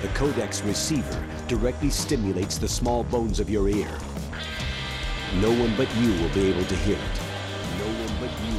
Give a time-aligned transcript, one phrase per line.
[0.00, 3.90] The codex receiver directly stimulates the small bones of your ear.
[5.40, 7.16] No one but you will be able to hear it.
[7.82, 8.54] No one but you.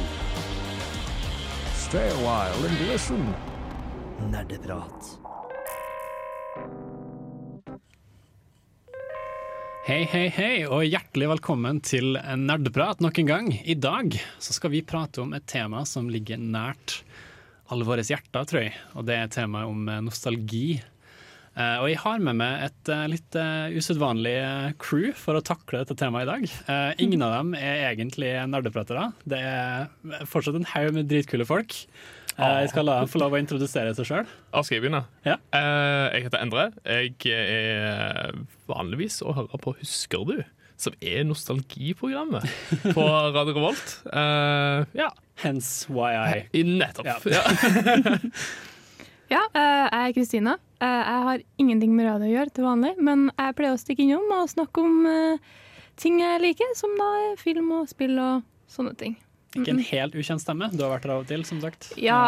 [1.72, 3.34] Stay a while and listen.
[4.28, 5.16] Nerdeprat.
[9.86, 13.52] Hei, hei, hei, og hjertelig velkommen til Nerdeprat nok en gang.
[13.64, 17.00] I dag så skal vi prate om et tema som ligger nært
[17.72, 18.76] alle våre hjerter, tror jeg.
[18.92, 20.82] Og det er temaet om eh, nostalgi.
[21.60, 24.36] Eh, og jeg har med meg et eh, litt uh, usedvanlig
[24.80, 26.94] crew for å takle dette temaet i dag.
[27.02, 29.10] Ingen av dem er egentlig nerdepratere.
[29.28, 31.76] Det er fortsatt en haug med dritkule folk.
[32.40, 34.30] Uh, jeg skal la dem få lov å introdusere seg sjøl.
[34.62, 35.02] skal jeg begynne?
[35.26, 35.36] Ja.
[35.56, 36.70] Eh, jeg heter Endre.
[36.86, 38.38] Jeg er
[38.70, 40.38] vanligvis å høre på Husker du?
[40.80, 42.46] Som er nostalgiprogrammet
[42.96, 43.98] på Radio Revolt.
[44.08, 45.10] Uh, ja,
[45.42, 46.14] Hence why
[46.56, 47.28] I nettopp.
[47.28, 47.44] Ja.
[47.44, 48.16] Ja.
[49.30, 50.56] Ja, eh, jeg er Kristina.
[50.80, 54.04] Eh, Jeg har ingenting med radio å gjøre til vanlig, men jeg pleier å stikke
[54.06, 55.50] innom og snakke om eh,
[56.00, 59.16] ting jeg liker, som da er film og spill og sånne ting.
[59.58, 60.68] Ikke en helt ukjent stemme.
[60.72, 61.90] Du har vært her av og til, som sagt.
[61.98, 62.20] Ja,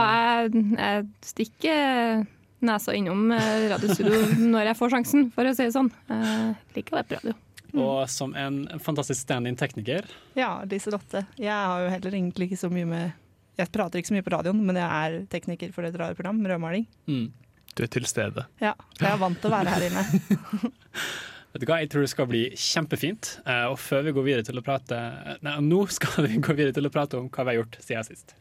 [0.42, 2.26] jeg, jeg stikker
[2.62, 4.20] nesa innom eh, radiostudio
[4.52, 5.88] når jeg får sjansen, for å si det sånn.
[6.10, 7.34] Jeg liker å være på radio.
[7.72, 10.04] Og som en fantastisk stand-in tekniker.
[10.36, 11.22] Ja, Liselotte.
[11.40, 13.14] Jeg har jo heller egentlig ikke så mye med
[13.56, 16.84] Jeg prater ikke så mye på radioen, men jeg er tekniker for et radioprogram, rødmaling.
[17.08, 17.26] Mm.
[17.76, 18.44] Du er til stede.
[18.60, 20.02] Ja, jeg er vant til å være her inne.
[21.52, 23.34] Vet du hva, Jeg tror det skal bli kjempefint.
[23.44, 24.98] Eh, Og før vi går videre til å prate
[25.44, 28.08] Nei, nå skal vi gå videre til å prate om hva vi har gjort siden
[28.08, 28.34] sist.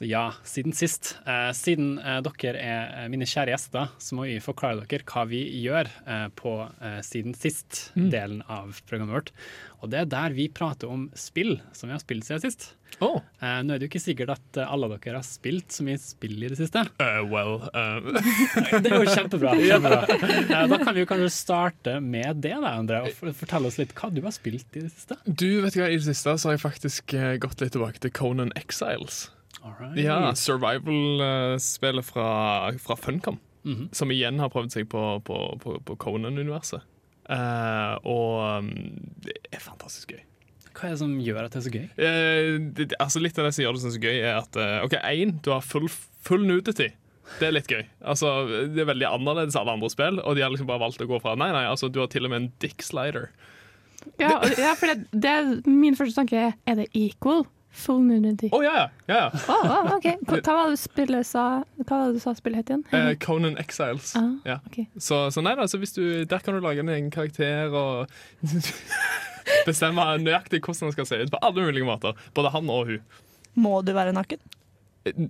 [0.00, 1.10] Så ja, siden sist.
[1.28, 5.26] Eh, siden eh, dere er eh, mine kjære gjester, så må vi forklare dere hva
[5.28, 9.32] vi gjør eh, på eh, siden sist-delen av programmet vårt.
[9.84, 12.70] Og det er der vi prater om spill som vi har spilt siden sist.
[13.04, 13.18] Oh.
[13.44, 16.38] Eh, nå er det jo ikke sikkert at alle dere har spilt så mye spill
[16.46, 16.86] i det siste.
[16.96, 19.52] Uh, well eh, Det er jo kjempebra.
[19.60, 19.98] kjempebra.
[20.16, 23.92] Eh, Da kan vi jo kanskje starte med det, da, André, og fortelle oss litt
[24.00, 25.20] hva du har spilt i det siste.
[25.28, 28.16] Du, vet du hva, I det siste så har jeg faktisk gått litt tilbake til
[28.16, 29.26] Conan Exiles.
[29.64, 29.98] Alright.
[30.00, 32.28] Ja, Survival-spillet fra,
[32.80, 33.38] fra Funcom.
[33.62, 33.90] Mhm.
[33.92, 36.86] Som igjen har prøvd seg på, på, på, på Conan-universet.
[37.30, 38.70] Uh, og um,
[39.22, 40.22] det er fantastisk gøy.
[40.70, 41.84] Hva er det som gjør at det er så gøy?
[42.00, 44.96] Uh, det, altså Litt av det som gjør det så gøy, er at uh, OK,
[45.12, 45.86] én, du har full,
[46.24, 46.88] full nudity.
[47.38, 47.84] Det er litt gøy.
[48.02, 48.32] Altså,
[48.72, 51.20] Det er veldig annerledes alle andre spill, og de har liksom bare valgt å gå
[51.22, 53.28] fra Nei, nei, altså du har til og med en dick slider.
[54.18, 57.44] Ja, ja for det, det min første tanke er er det equal?
[57.70, 58.48] Full nudity.
[58.50, 58.86] Å ja, ja!
[59.06, 59.40] ja, ja.
[59.46, 60.16] Oh, oh, okay.
[60.26, 61.44] Hva var det spillet sa
[61.84, 62.84] Hva var det du sa spillet het igjen?
[62.96, 64.12] Eh, Conan Exiles.
[64.18, 64.58] Ah, ja.
[64.66, 64.88] okay.
[64.98, 68.10] Så, så nei da, så hvis du, der kan du lage en egen karakter og
[69.68, 72.18] bestemme nøyaktig hvordan han skal se ut på alle mulige måter.
[72.34, 73.20] Både han og hun.
[73.60, 74.42] Må du være naken?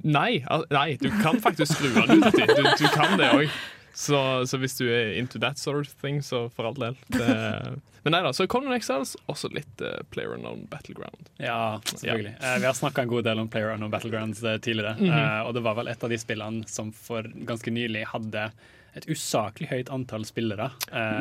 [0.03, 0.41] Nei,
[0.73, 2.49] nei du kan faktisk skru av nudity.
[2.49, 3.61] Du, du kan det òg.
[3.95, 6.97] Så, så hvis du er into that sort of thing, så for all del.
[7.13, 7.27] Det,
[8.05, 11.29] men nei da, så Conan Exiles, også litt uh, Player Unknown Battleground.
[11.43, 12.35] Ja, selvfølgelig.
[12.41, 14.95] Eh, vi har snakka en god del om Player Unknown Battlegrounds uh, tidligere.
[15.01, 15.11] Mhm.
[15.13, 18.51] eh, og det var vel et av de spillene som for ganske nylig hadde
[18.99, 20.65] et usaklig høyt antall spillere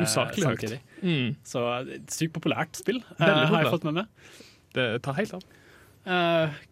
[0.02, 0.72] Usaklig høyt.
[1.06, 1.60] Mm, Så
[2.10, 4.32] sykt populært spill har jeg fått med meg.
[4.74, 5.44] det tar helt av.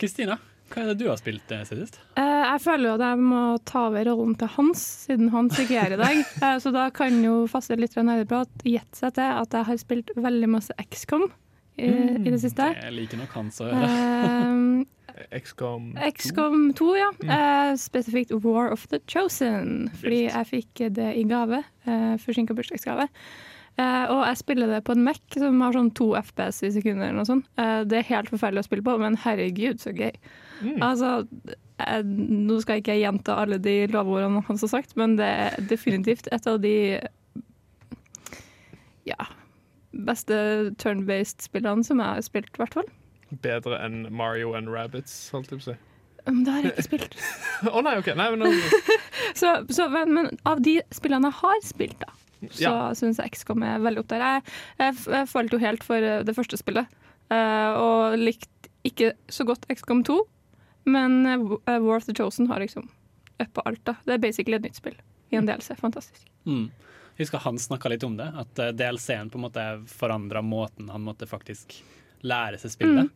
[0.00, 1.98] Kristina, hva er det du har spilt eh, siden sist?
[2.20, 5.80] Eh, jeg føler jo at jeg må ta over rollen til Hans, siden Hans ikke
[5.80, 6.22] er i dag.
[6.48, 9.80] Eh, så da kan jo faste litt nærmere nerdeprat gjette seg til at jeg har
[9.80, 11.24] spilt veldig masse XCOM
[11.80, 12.68] i, i det siste.
[12.76, 13.88] Jeg liker nok hans å høre.
[13.88, 14.86] XCOM
[15.34, 17.10] XCOM XCOM 2, ja.
[17.34, 19.88] Eh, spesifikt War of the Chosen.
[19.98, 21.64] Fordi jeg fikk det i gave.
[21.88, 23.08] Uh, Forsinka bursdagsgave.
[23.78, 27.08] Uh, og jeg spiller det på en Mac som har sånn to FPS i sekundet.
[27.08, 27.46] eller noe sånt.
[27.58, 30.10] Eh, det er helt forferdelig å spille på, men herregud, så gøy.
[30.82, 31.10] Altså,
[31.82, 35.28] eh, nå skal jeg ikke jeg gjenta alle de lovordene han har sagt, men det
[35.28, 36.74] er definitivt et av de
[39.08, 39.28] ja,
[39.92, 40.38] beste
[40.80, 42.88] turn-based spillene som jeg har spilt, i hvert fall.
[43.44, 45.76] Bedre enn Mario and Rabbits, holdt jeg på å si.
[46.28, 47.14] Men det har jeg ikke spilt.
[47.76, 48.08] Å nei, OK.
[48.18, 48.50] Nei, men
[49.38, 52.10] Så, så, men, men av de spillene jeg har spilt, da,
[52.50, 52.72] så Ja.
[52.98, 54.24] syns jeg XCOM er veldig opp der.
[54.26, 54.42] Jeg,
[54.82, 56.90] jeg, jeg falt jo helt for eh, det første spillet,
[57.32, 60.18] uh, og likte ikke så godt XCOM 2.
[60.88, 62.88] Men uh, War of the Chosen har liksom
[63.38, 63.84] uppa alt.
[63.86, 63.94] da.
[64.04, 64.96] Det er basically et nytt spill
[65.30, 65.74] i en DLC.
[65.78, 66.24] Fantastisk.
[66.48, 66.70] Mm.
[67.18, 70.88] Jeg husker han snakka litt om det, at eh, DLC-en på en måte forandra måten
[70.94, 71.80] han måtte faktisk
[72.22, 73.10] lære seg spillet.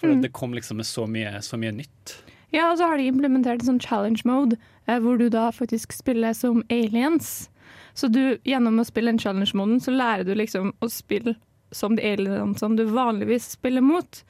[0.00, 0.22] For Mm.
[0.22, 2.14] det kom liksom med så mye, så mye nytt.
[2.54, 4.56] Ja, og så har de implementert en sånn challenge mode,
[4.86, 7.50] hvor du da faktisk spiller som aliens.
[7.94, 11.34] Så du, gjennom å spille den challenge-moden, så lærer du liksom å spille
[11.70, 14.22] som de aliensene som du vanligvis spiller mot.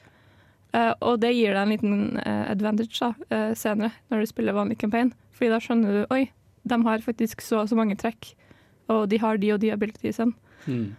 [0.71, 4.57] Eh, og det gir deg en liten eh, advantage da, eh, senere, når du spiller
[4.57, 5.11] vanlig campaign.
[5.35, 6.23] Fordi da skjønner du oi,
[6.63, 8.33] de har faktisk så og så mange trekk,
[8.91, 10.35] og de har de og de abilitiesene.
[10.67, 10.91] Mm.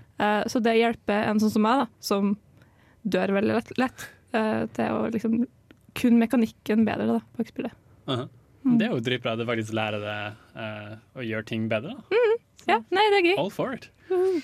[0.51, 2.33] Så det hjelper en sånn som meg, da, som
[3.03, 4.05] dør veldig lett, lett
[4.75, 5.37] til å liksom
[5.99, 7.75] kun mekanikken bedre da, på spillet.
[8.11, 8.29] Aha.
[8.63, 8.77] Mm.
[8.79, 11.97] Det er jo dritbra at du faktisk lærer deg uh, å gjøre ting bedre.
[11.99, 12.21] Da.
[12.71, 13.37] Ja, nei, det er gøy.
[13.43, 13.89] All for it.
[14.13, 14.39] Eh,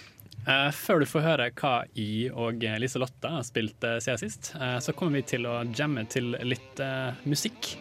[0.73, 4.95] før du får høre hva I og Liselotte har spilt eh, siden sist, eh, så
[4.97, 7.75] kommer vi til å jamme til litt eh, musikk.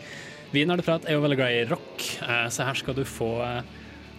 [0.52, 3.30] Vi i Nerdeprat er jo veldig glad i rock, eh, så her skal du få
[3.46, 3.74] eh,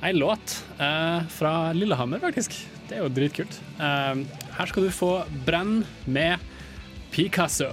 [0.09, 2.56] ei låt eh, fra Lillehammer, faktisk.
[2.89, 3.61] Det er jo dritkult.
[3.77, 4.25] Eh,
[4.56, 5.12] her skal du få
[5.45, 6.41] Brenn med
[7.12, 7.73] Picasso.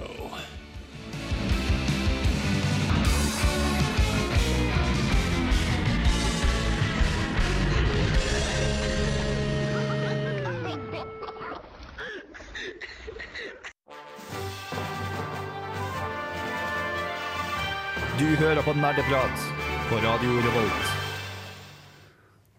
[18.18, 19.42] Du hører på Nerdeprat
[19.90, 20.92] på Radio Revolt.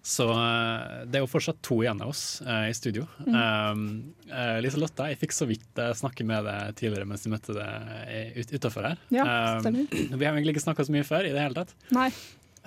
[0.08, 3.04] Så eh, det er jo fortsatt to igjen av oss eh, i studio.
[3.28, 3.82] Um,
[4.30, 8.38] Lise Liselotte, jeg fikk så vidt eh, snakke med deg tidligere mens vi møtte deg
[8.44, 9.02] ut, utafor her.
[9.14, 9.90] Ja, Um, stemmer.
[9.92, 11.76] vi har egentlig ikke snakka så mye før i det hele tatt.
[11.96, 12.10] Nei,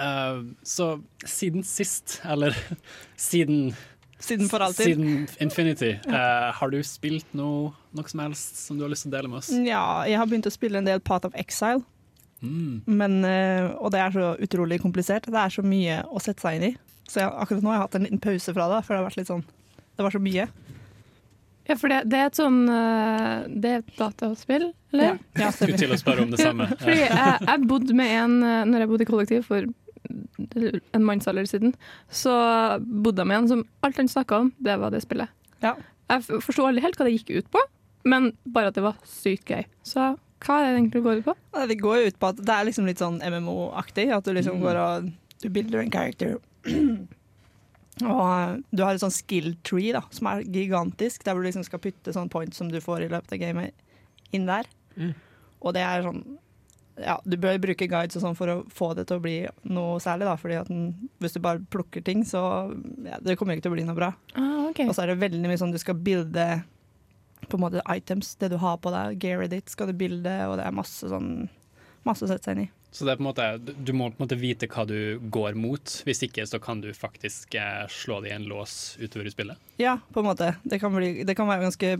[0.01, 0.95] Uh, så
[1.29, 2.55] siden sist, eller
[3.21, 3.75] siden,
[4.17, 4.95] siden for alltid.
[4.95, 9.11] siden Infinity, eh, har du spilt noe, noe som helst som du har lyst til
[9.13, 9.51] å dele med oss?
[9.61, 11.83] Ja, jeg har begynt å spille en del Path of Exile,
[12.41, 12.83] Mm.
[12.89, 15.29] men, eh, og det er så utrolig komplisert.
[15.29, 16.75] Det er så mye å sette seg inn i.
[17.11, 19.09] Så jeg, akkurat nå har jeg hatt en liten pause fra det, for det har
[19.09, 19.43] vært litt sånn
[19.99, 20.47] Det var så mye.
[21.69, 25.19] Ja, for det, det er et sånn eh, Det er et dataspill, eller?
[25.39, 26.71] Ja, Skulle til å spørre om det samme.
[26.81, 29.69] Fordi jeg, jeg bodde med en eh, Når jeg bodde i kollektiv for
[30.11, 31.75] en mannsalder siden,
[32.11, 32.33] så
[32.81, 35.31] bodde jeg med en som alt han snakka om, det var det spillet.
[35.63, 35.75] Ja.
[36.11, 37.63] Jeg forsto aldri helt hva det gikk ut på,
[38.09, 39.69] men bare at det var sykt gøy.
[39.87, 40.09] Så
[40.41, 41.35] hva er det egentlig går ut på?
[41.69, 44.09] Det går ut på at det er liksom litt sånn MMO-aktig.
[44.17, 44.63] At du liksom Mm.
[44.65, 45.11] går og
[45.43, 46.39] Du bilder en character.
[48.05, 51.65] og eh, du har et sånn skill tree da, som er gigantisk, der du liksom
[51.65, 53.75] skal putte sånn points som du får i løpet av gamet,
[54.37, 54.69] inn der.
[54.97, 55.15] Mm.
[55.61, 56.23] Og det er sånn
[57.01, 59.37] ja, Du bør bruke guides og sånn for å få det til å bli
[59.73, 60.35] noe særlig, da.
[60.37, 62.43] Fordi at den, hvis du bare plukker ting, så
[63.07, 64.11] ja, det kommer ikke til å bli noe bra.
[64.37, 64.85] Ah, okay.
[64.85, 66.45] Og så er det veldig mye sånn du skal bilde
[67.49, 70.59] på en måte items, det du har på deg, gearet ditt skal du bilde, og
[70.61, 71.49] det er masse sånn
[72.01, 72.71] Masse å sette seg inn i.
[72.91, 75.55] Så det er på en måte, du må på en måte vite hva du går
[75.59, 79.33] mot, hvis ikke så kan du faktisk eh, slå det i en lås utover i
[79.35, 79.61] spillet.
[79.79, 80.55] Ja, på en måte.
[80.65, 81.93] Det kan, bli, det kan være ganske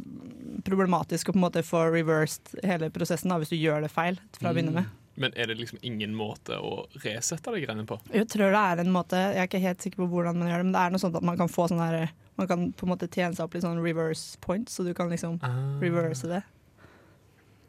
[0.67, 4.19] problematisk å på en måte få reversed hele prosessen da, hvis du gjør det feil
[4.41, 4.97] fra å begynne med.
[5.21, 8.01] Men er det liksom ingen måte å resette de greiene på?
[8.17, 10.63] Jeg tror det er en måte, jeg er ikke helt sikker på hvordan man gjør
[10.63, 12.87] det, men det er noe sånt at man kan få sånn her Man kan på
[12.87, 15.37] en måte tjene seg opp litt sånn reverse points, så du kan liksom
[15.83, 16.41] reverse det.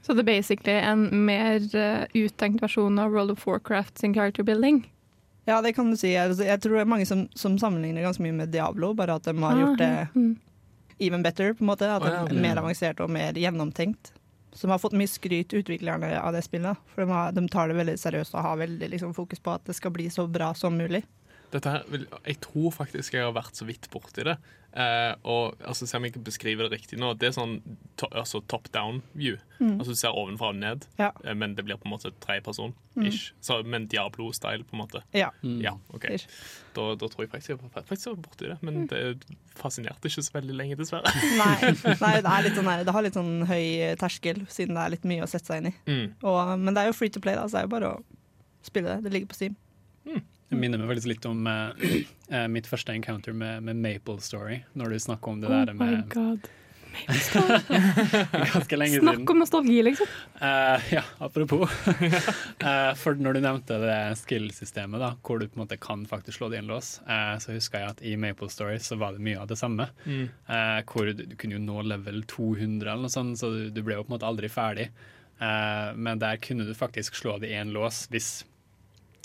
[0.02, 4.48] Så det er basically en mer uh, uttenkt versjon av World of Warcraft sin character
[4.48, 4.86] building.
[5.46, 6.14] Ja, det kan du si.
[6.14, 9.28] Jeg, Jeg tror det er mange som, som sammenligner ganske mye med Diablo, bare at
[9.28, 10.40] de har gjort det Ah, mm.
[11.00, 11.90] even better, på en måte.
[11.92, 14.14] At ja, det er mer avansert og mer gjennomtenkt.
[14.54, 16.78] Som har fått mye skryt, utviklerne av det spillet.
[16.94, 19.68] For de, har, de tar det veldig seriøst og har veldig liksom, fokus på at
[19.68, 21.04] det skal bli så bra som mulig.
[21.52, 24.38] Dette her, vil- Jeg tror faktisk jeg har vært så vidt borti det.
[24.72, 27.10] Eh, og altså, Se om jeg kan beskrive det riktig nå.
[27.20, 27.58] Det er sånn
[28.00, 29.36] to, altså top down view.
[29.60, 31.10] Altså Du ser ovenfra og ned, Ja.
[31.26, 32.74] eh, men det blir på en måte tredjeperson.
[32.96, 33.06] Mm.
[33.08, 33.34] ish.
[33.42, 35.02] Så, men Diablo-style, på en måte.
[35.14, 35.30] Ja.
[35.44, 36.08] Ja, ok.
[36.74, 39.24] Da, da tror jeg faktisk jeg var faktisk jeg var borti det, men det
[39.56, 41.04] fascinerte ikke så veldig lenge, dessverre.
[41.42, 44.96] Nei, nei det, er litt sånn, det har litt sånn høy terskel, siden det er
[44.96, 45.76] litt mye å sette seg inn i.
[45.88, 46.14] Mm.
[46.24, 48.04] Og, men det er jo free to play, da, så det er jo bare å
[48.64, 49.04] spille det.
[49.04, 49.56] Det ligger på Steam.
[50.52, 51.92] Det minner meg faktisk litt om eh,
[52.28, 55.78] eh, mitt første encounter med, med Maple Story, når du snakker om det Oh der
[55.78, 56.50] my med god.
[58.52, 59.08] ganske lenge siden.
[59.08, 60.10] Snakk om nostalgi, liksom.
[60.42, 61.72] Uh, ja, apropos.
[61.88, 66.42] uh, for når du nevnte det skill-systemet, da, hvor du på en måte kan faktisk
[66.42, 69.16] slå det i en lås, eh, så husker jeg at i Maple Story så var
[69.16, 69.88] det mye av det samme.
[70.04, 70.28] Mm.
[70.28, 73.82] Eh, hvor du, du kunne jo nå level 200 eller noe sånt, så du, du
[73.88, 74.92] ble jo på en måte aldri ferdig.
[75.42, 78.42] Eh, men der kunne du faktisk slå det i en lås hvis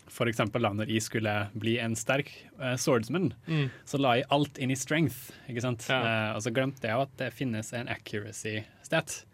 [0.08, 3.70] for eksempel da når jeg skulle bli en sterk uh, swordsman, Mm.
[3.84, 5.86] så la jeg alt inn i strength, ikke sant?
[5.90, 6.00] Ja.
[6.02, 9.24] Uh, og så glemte jeg jo at det finnes en accuracy stat.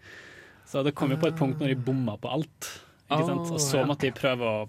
[0.67, 2.71] Så det kom jo på et punkt når jeg bomma på alt,
[3.11, 3.47] ikke sant?
[3.51, 4.69] Oh, Og så måtte jeg prøve å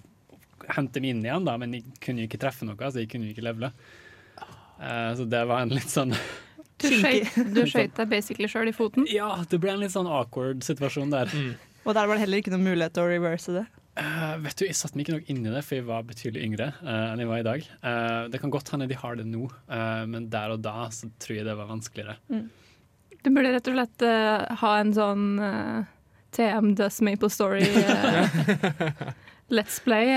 [0.75, 3.27] hente meg inn igjen, da, men jeg kunne jo ikke treffe noe, så jeg kunne
[3.29, 3.72] jo ikke levele.
[4.79, 6.12] Uh, så det var en litt sånn
[6.83, 9.05] Du skøyt deg basically sjøl i foten.
[9.07, 11.29] Ja, det ble en litt sånn awkward situasjon der.
[11.31, 11.53] Mm.
[11.86, 13.63] Og der var det heller ikke noen mulighet til å reverse det.
[13.93, 16.47] Eh, vet du, Jeg satte meg ikke nok inn i det, for jeg var betydelig
[16.47, 17.67] yngre uh, enn jeg var i dag.
[17.83, 21.12] Uh, det kan godt hende de har det nå, eh, men der og da så
[21.21, 22.17] tror jeg det var vanskeligere.
[23.23, 24.05] Du burde rett og slett
[24.59, 25.85] ha en sånn uh,
[26.35, 27.63] TM Does Maple Story
[29.53, 30.09] Let's Play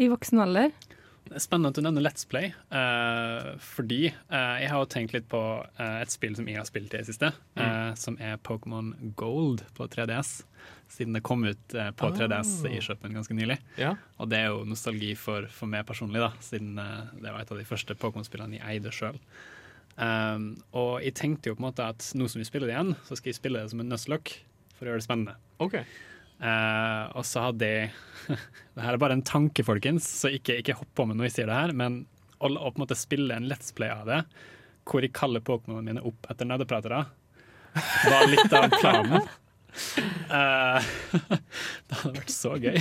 [0.00, 0.72] i voksen alder.
[1.32, 5.28] Er spennende at du nevner Let's Play, eh, fordi eh, jeg har jo tenkt litt
[5.30, 5.40] på
[5.80, 7.96] et spill som jeg har spilt i det siste, mm.
[7.98, 10.42] som er Pokémon Gold på 3DS.
[10.92, 13.58] Siden det kom ut eh, på 3DS i Kjøpen ganske nylig.
[13.80, 13.94] Ja.
[14.20, 17.52] Og det er jo nostalgi for, for meg personlig, da, siden eh, det var et
[17.54, 19.18] av de første Pokémon-spillene jeg eide sjøl.
[19.94, 22.96] Um, og jeg tenkte jo på en måte at nå som vi spiller det igjen,
[23.06, 24.32] så skal jeg spille det som en nøstlokk
[24.74, 25.36] for å gjøre det spennende.
[25.62, 25.86] Okay.
[26.42, 27.92] Uh, og så hadde jeg
[28.74, 31.36] Det her er bare en tanke, folkens, så ikke, ikke hopp på meg når jeg
[31.36, 31.74] sier det her.
[31.78, 32.02] Men
[32.40, 34.24] å, å på en måte spille en Let's Play av det,
[34.88, 37.04] hvor jeg kaller Pokémonene mine opp etter nerdepratere,
[37.74, 39.30] var litt av planen.
[40.30, 40.86] Eh,
[41.88, 42.78] det hadde vært så gøy.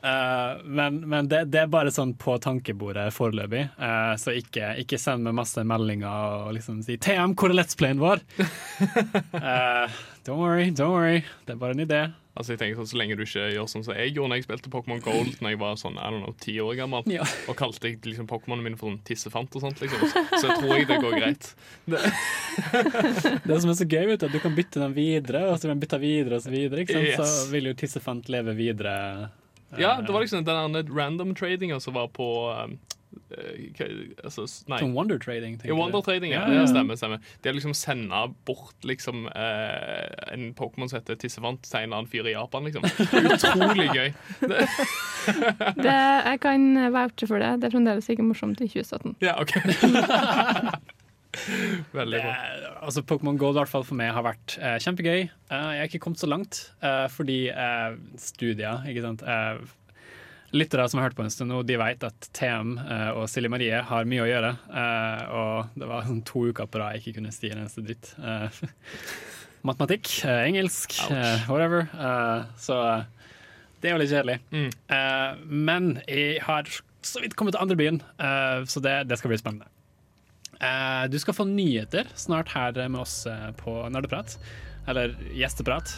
[0.00, 5.00] Uh, men men det, det er bare sånn på tankebordet foreløpig, uh, så ikke, ikke
[5.00, 8.24] send meg masse meldinger og liksom si 'TM, hvor er Let's Playen vår?'
[10.24, 11.24] Eh, don't worry, don't worry.
[11.46, 12.12] Det er bare en idé.
[12.34, 14.46] Altså jeg tenker sånn, Så lenge du ikke gjør sånn som jeg gjorde når jeg
[14.48, 17.22] spilte Pokémon Gold Når jeg var sånn, I don't know, ti år gammel, Ja.
[17.46, 20.02] og kalte jeg liksom Pokémonene mine for sånn tissefant og sånt, liksom.
[20.40, 21.50] Så jeg tror jeg det går greit.
[21.90, 22.00] Det,
[23.44, 25.68] Det som er så gøy, vet du, at du kan bytte dem videre, og så
[25.70, 26.82] kan du bytte videre og så videre.
[26.84, 27.10] Ikke sant?
[27.12, 27.36] Yes.
[27.44, 28.96] Så vil jo Tissefant leve videre.
[29.78, 32.94] ja, det var liksom den der random tradinga som var på um, eh,
[34.24, 34.78] altså, Nei.
[34.82, 35.56] Som Wonder Trading.
[35.58, 35.80] tenker Ja, du?
[35.80, 36.42] Wonder Trading, ja.
[36.48, 36.66] Ja, ja.
[36.70, 36.96] Stemmer.
[37.00, 37.18] stemmer.
[37.42, 42.02] Det å liksom sende bort liksom eh, en Pokémon som heter Tissefant til en eller
[42.02, 42.84] annen fyr i Japan, liksom.
[43.22, 44.10] Utrolig gøy.
[45.24, 47.54] Det, jeg kan vouche for det.
[47.62, 49.14] Det er fremdeles ikke morsomt i 2017.
[49.24, 49.54] Ja, OK.
[51.94, 52.32] Veldig bra.
[52.34, 55.24] Eh, altså Pokémon Gold i hvert fall for meg har vært eh, kjempegøy.
[55.50, 59.24] Uh, jeg har ikke kommet så langt uh, fordi uh, studier ikke sant?
[59.26, 59.64] Eh,
[60.54, 63.50] Lyttere som har hørt på en stund nå, de vet at TM eh, og Silje
[63.50, 64.52] Marie har mye å gjøre.
[64.70, 67.82] Eh, og det var sånn to uker på rad jeg ikke kunne si en eneste
[67.82, 68.12] dritt.
[68.22, 68.60] Eh,
[69.66, 71.88] matematikk, engelsk, eh, whatever.
[72.60, 72.76] Så
[73.82, 74.36] det er jo litt kjedelig.
[74.54, 74.70] Mm.
[75.50, 76.70] Men jeg har
[77.04, 77.98] så vidt kommet til andre byen,
[78.70, 79.66] så det, det skal bli spennende.
[81.12, 83.24] Du skal få nyheter snart her med oss
[83.58, 84.38] på Nerdeprat.
[84.88, 85.96] Eller gjesteprat.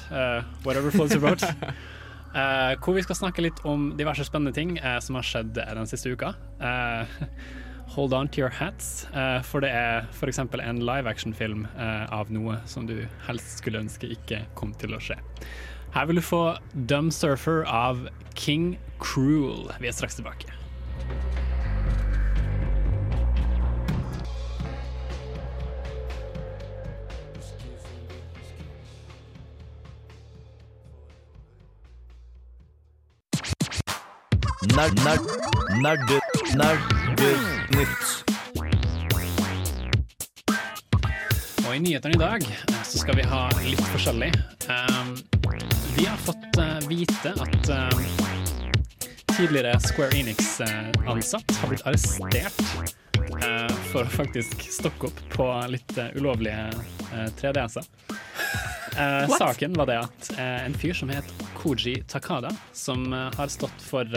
[0.65, 1.45] whatever floats your boat.
[2.37, 5.73] Eh, hvor vi skal snakke litt om diverse spennende ting eh, som har skjedd eh,
[5.79, 6.35] den siste uka.
[7.97, 9.07] Hold on to your hats,
[9.47, 10.41] for det er f.eks.
[10.43, 12.97] en live action-film av noe som du
[13.29, 15.15] helst skulle ønske ikke kom til å skje.
[15.95, 16.43] Her vil du få
[16.91, 19.71] Dumb Surfer av King Cruel.
[19.79, 20.51] Vi er straks tilbake.
[34.75, 35.21] Nerd, nerd,
[35.83, 36.23] nerdet,
[36.57, 38.07] nerdenytt.
[41.67, 44.33] Og i nyhetene i dag eh, så skal vi ha litt forskjellig.
[44.67, 45.13] Um,
[45.97, 48.03] vi har fått eh, vite at um,
[49.37, 52.61] tidligere Square Enix-ansatt har blitt arrestert
[53.45, 56.71] eh, for å faktisk stokke opp på litt ulovlige
[57.13, 57.87] eh, 3DS-er.
[58.97, 64.09] Eh, saken var det at en fyr som het Koji Takada, som har stått for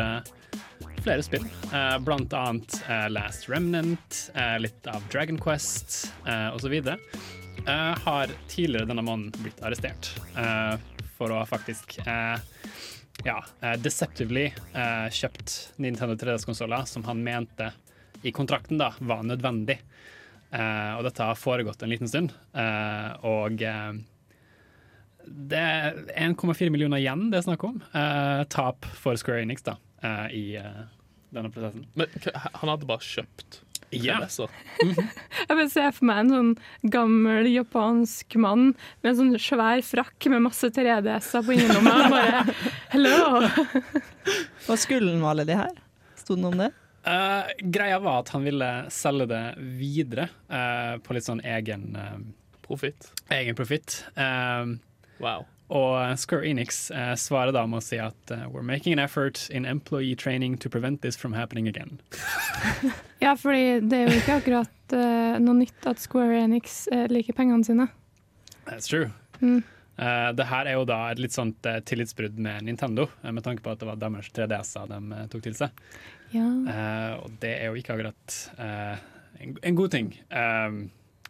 [1.04, 6.14] flere spill, eh, blant annet eh, Last Remnant, eh, litt av Dragon Quest
[6.54, 6.80] osv.,
[8.00, 10.08] har tidligere denne måneden blitt arrestert
[11.18, 11.98] for å faktisk
[13.28, 13.36] ja,
[13.84, 14.46] deceptively
[15.14, 17.68] kjøpt Nintendo 3DS-konsoller som han mente
[18.24, 19.82] i kontrakten da var nødvendig.
[20.50, 23.94] Uh, og dette har foregått en liten stund, Uh, og uh,
[25.30, 27.76] det er 1,4 millioner igjen det er snakk om.
[28.50, 30.86] Tap for Square Enix da, eh, i uh,
[31.36, 31.86] denne prosessen.
[31.94, 33.60] Men han hadde bare kjøpt
[33.96, 34.20] Ja.
[35.50, 36.52] Jeg vil se for meg en sånn
[36.94, 41.96] gammel japansk mann med en sånn svær frakk med masse 3DS-er på innerlomma.
[42.14, 42.44] Bare
[42.94, 43.48] hello!
[44.68, 45.74] Hva skulle han med alle de her?
[46.22, 46.70] Sto det noe om det?
[47.08, 49.44] Uh, greia var at han ville selge det
[49.80, 52.20] videre uh, på litt sånn egen, uh,
[52.68, 53.08] Profitt.
[53.34, 54.04] egen profitt.
[55.18, 55.48] Wow.
[55.70, 59.48] Og Square Enix eh, svarer da med å si at uh, we're making an effort
[59.54, 62.00] in employee training to prevent this from happening again.
[63.20, 67.36] Ja, fordi det er jo ikke akkurat uh, noe nytt at Square Enix uh, liker
[67.36, 67.90] pengene sine.
[68.64, 69.10] That's true.
[69.42, 69.60] Mm.
[70.00, 73.44] Eh, det her er jo da et litt sånt eh, tillitsbrudd med Nintendo, eh, med
[73.44, 75.82] tanke på at det var deres 3DS-er de eh, tok til seg.
[76.32, 76.46] Ja.
[76.46, 79.02] Eh, og det er jo ikke akkurat eh,
[79.44, 80.14] en, en god ting.
[80.30, 80.78] Eh,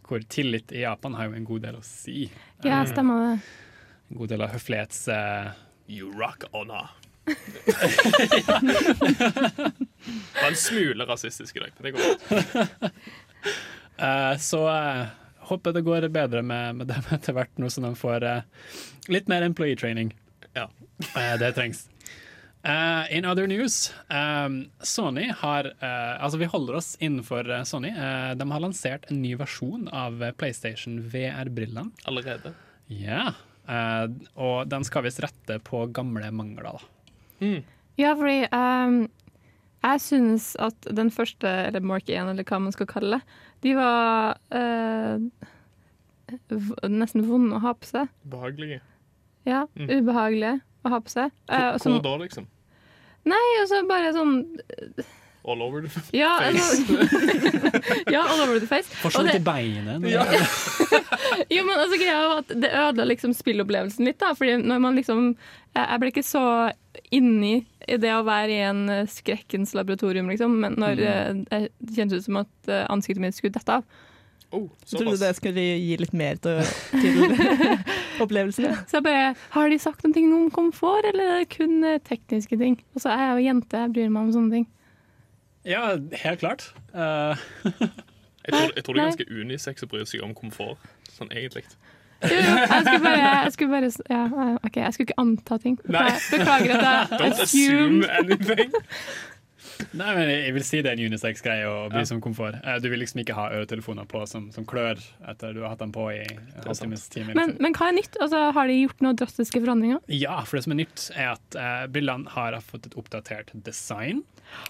[0.10, 2.28] hvor tillit i Japan har jo en god del å si.
[2.66, 3.34] ja, stemmer det.
[4.10, 5.08] En god del av høflighets...
[5.08, 5.52] Uh...
[5.90, 6.90] You rock honor.
[7.26, 7.36] Det
[10.42, 12.22] var en smule rasistisk i dag, men det går godt.
[14.02, 15.06] uh, så uh,
[15.52, 18.42] håper det går bedre med, med dem etter hvert, nå som de får uh,
[19.14, 20.14] litt mer employee training.
[20.58, 20.70] Ja.
[21.16, 21.90] Eh, det trengs.
[22.64, 23.94] Eh, in other news,
[24.84, 27.88] Sony har eh, Altså, vi holder oss innenfor eh, Sony.
[27.88, 31.94] Eh, de har lansert en ny versjon av eh, PlayStation VR-brillene.
[32.04, 32.52] Allerede.
[32.88, 33.28] Ja.
[33.28, 37.50] Eh, og den skal visst rette på gamle mangler, da.
[38.00, 38.96] Ja, fordi um,
[39.84, 43.74] jeg synes at den første, eller Mark 1, eller hva man skal kalle det, de
[43.76, 45.20] var uh,
[46.50, 48.12] v- nesten vonde å ha på seg.
[48.32, 48.82] Behagelige.
[49.48, 51.32] Ja, ubehagelige å ha på seg.
[51.52, 52.48] Eh, Hvor da, liksom?
[53.28, 54.36] nei, og så bare sånn
[55.50, 56.98] All over the Ja, altså,
[58.14, 58.90] ja all over the face.
[59.02, 60.06] Forsvant i beinet.
[60.12, 60.26] Ja.
[61.50, 64.18] Jo, men altså greia var at Det ødela liksom spillopplevelsen litt.
[64.22, 65.32] da Fordi når man liksom
[65.76, 66.44] Jeg jeg ble ikke så
[67.16, 67.54] inni
[67.90, 70.56] i det å være i en eh, skrekkens laboratorium, liksom.
[70.62, 71.46] Men når Mm.
[71.56, 73.84] eh, det kjentes ut som at eh, ansiktet mitt skulle dette av.
[74.52, 76.60] Oh, Jeg trodde det skulle gi litt mer til,
[76.92, 77.22] til
[78.22, 78.66] opplevelsen.
[78.66, 78.76] ja.
[78.90, 82.58] Så jeg bare Har de sagt noe om komfort, eller er det kun eh, tekniske
[82.60, 82.80] ting?
[82.96, 84.68] Og så er jeg jo jente, jeg bryr meg om sånne ting.
[85.70, 85.84] Ja,
[86.24, 86.72] helt klart.
[86.94, 87.38] Uh,
[88.50, 91.66] Jeg tror, jeg tror det er ganske unisex å bry seg om komfort, sånn egentlig.
[92.24, 95.58] Jo, jo, jeg skulle bare, jeg skulle bare ja, eh, OK, jeg skulle ikke anta
[95.64, 95.76] ting.
[95.86, 96.08] Nei.
[96.32, 98.74] Beklager at jeg Don't assume anything.
[99.96, 102.58] Nei, men jeg vil si det er en unisex-greie å bry seg om komfort.
[102.64, 105.00] Eh, Du vil liksom ikke ha øretelefoner på som, som klør
[105.32, 106.20] etter du har hatt dem på i
[106.66, 107.34] halvtimes time.
[107.34, 107.62] Men, Liksom.
[107.64, 108.18] men hva er nytt?
[108.22, 110.02] Altså, har de gjort noen drastiske forandringer?
[110.14, 114.24] Ja, for det som er nytt, er at uh, brillene har fått et oppdatert design,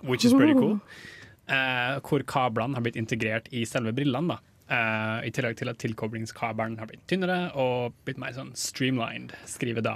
[0.04, 0.78] which is pretty cool.
[1.50, 4.36] Uh, hvor kablene har blitt integrert i selve brillene.
[4.38, 4.40] da.
[4.70, 9.82] Uh, I tillegg til at tilkoblingskabelen har blitt tynnere og blitt mer sånn streamlined, skriver
[9.82, 9.96] da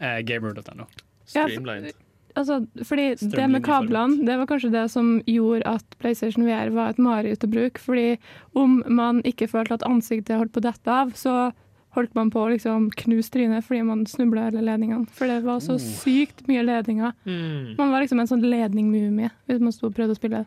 [0.00, 0.88] uh, gamer.no.
[1.34, 1.92] Ja, Streamlined.
[2.38, 6.92] Altså, fordi det med kablene det var kanskje det som gjorde at PlayStation VR var
[6.92, 7.82] et mareritt å bruke.
[7.82, 8.12] Fordi
[8.58, 11.50] om man ikke følte at ansiktet holdt på å dette av, så
[11.96, 15.08] holdt man på å liksom knuse trynet fordi man snubla hele ledningene.
[15.14, 17.14] For det var så sykt mye ledninger.
[17.26, 17.74] Mm.
[17.78, 20.44] Man var liksom en sånn ledningmumie hvis man sto og prøvde å spille.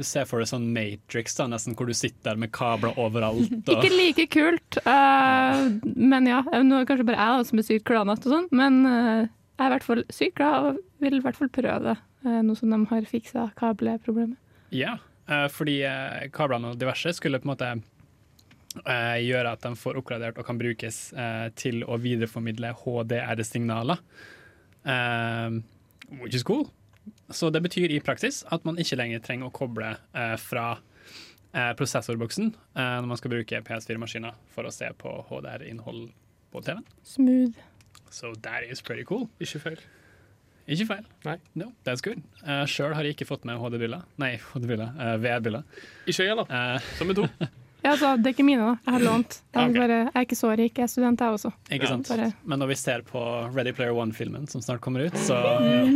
[0.00, 3.52] Du ser for deg sånn Matrix, da, nesten, hvor du sitter der med kabler overalt.
[3.68, 6.38] Og, Ikke like kult, uh, men ja.
[6.40, 9.26] Nå er det kanskje bare jeg da, som er sykt klanete og sånn, men uh,
[9.28, 12.40] jeg er i hvert fall sykt glad og vil i hvert fall prøve det, eh,
[12.46, 14.36] nå som de har fiksa kableproblemet.
[14.72, 17.70] ja, eh, fordi eh, kablene og diverse skulle på en måte
[18.86, 23.98] eh, gjøre at de får oppgradert og kan brukes eh, til å videreformidle HDR-signaler.
[26.20, 26.68] Which is cool.
[27.30, 30.66] Så det betyr i praksis at man ikke lenger trenger å koble eh, fra
[31.54, 36.10] eh, prosessorboksen eh, når man skal bruke PS4-maskiner for å se på HDR-innhold
[36.50, 36.84] på TV-en.
[37.06, 37.58] Smooth.
[38.10, 39.28] So that is pretty cool.
[39.40, 39.78] Ikke feil.
[40.70, 41.04] Ikke feil.
[41.26, 41.36] Nei.
[41.58, 42.20] No, that's good.
[42.44, 44.04] Uh, Sjøl har jeg ikke fått med HD-briller.
[44.22, 44.92] Nei, HD-briller.
[45.00, 45.64] uh, VR-briller.
[46.06, 46.44] Ikke jeg da.
[46.46, 47.26] Eh, Som er to.
[47.80, 48.72] Ja, altså, det er ikke mine, da.
[48.84, 49.36] Jeg har lånt.
[49.56, 51.48] Jeg, er bare, jeg er ikke så rik, jeg er student, jeg også.
[51.72, 52.10] ikke Ja, sant?
[52.12, 53.22] bare- Men når vi ser på
[53.54, 55.32] Ready Player One-filmen som snart kommer ut, så
[55.64, 55.86] ja,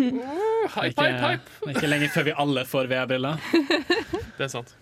[0.73, 1.75] Hype, det, er ikke, hype, hype.
[1.75, 3.37] ikke lenge før vi alle får VR-briller.
[4.39, 4.73] Det er sant.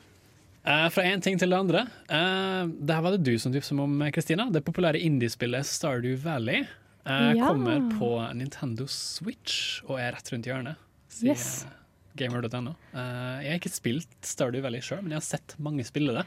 [0.63, 1.83] Uh, fra én ting til det andre.
[2.07, 4.47] Uh, det her var det du som tipset om, Kristina.
[4.55, 6.71] Det populære indiespillet Stardew Valley eh,
[7.05, 7.49] Ja.
[7.49, 10.77] kommer på Nintendo Switch og er rett rundt hjørnet,
[11.11, 11.65] sier Yes.
[11.65, 11.79] eh,
[12.21, 12.75] gamer.no.
[12.93, 16.27] Eh, jeg har ikke spilt Stardew Valley sjøl, men jeg har sett mange spille det.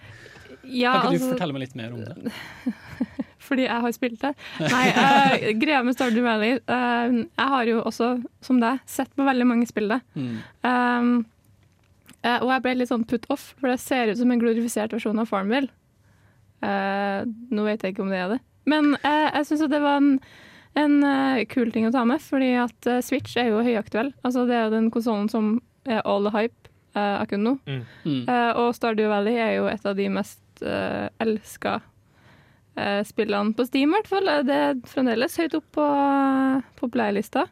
[0.65, 2.33] Ja, Kan ikke du altså, fortelle meg litt mer om det?
[3.45, 4.33] fordi jeg har spilt det.
[4.59, 8.09] Nei, uh, greia med Stardew Valley uh, Jeg har jo også,
[8.41, 9.99] som deg, sett på veldig mange spill det.
[10.17, 10.35] Mm.
[10.65, 11.11] Um,
[12.25, 14.95] uh, og jeg ble litt sånn put off, for det ser ut som en glorifisert
[14.97, 15.69] versjon av Farmville.
[16.65, 17.21] Eh,
[17.53, 18.41] nå vet jeg ikke om det er det.
[18.69, 20.15] Men eh, jeg syns det var en,
[20.75, 24.13] en uh, kul ting å ta med, fordi at uh, Switch er jo høyaktuell.
[24.27, 25.57] Altså, det er jo den konsollen som
[25.87, 27.57] er all the hype uh, akkurat nå.
[27.67, 28.21] Mm.
[28.27, 31.79] Eh, og Stardew Valley er jo et av de mest uh, elska
[32.75, 34.31] eh, spillene på Steam, i hvert fall.
[34.47, 37.47] Det er fremdeles høyt opp på uh, populærlista.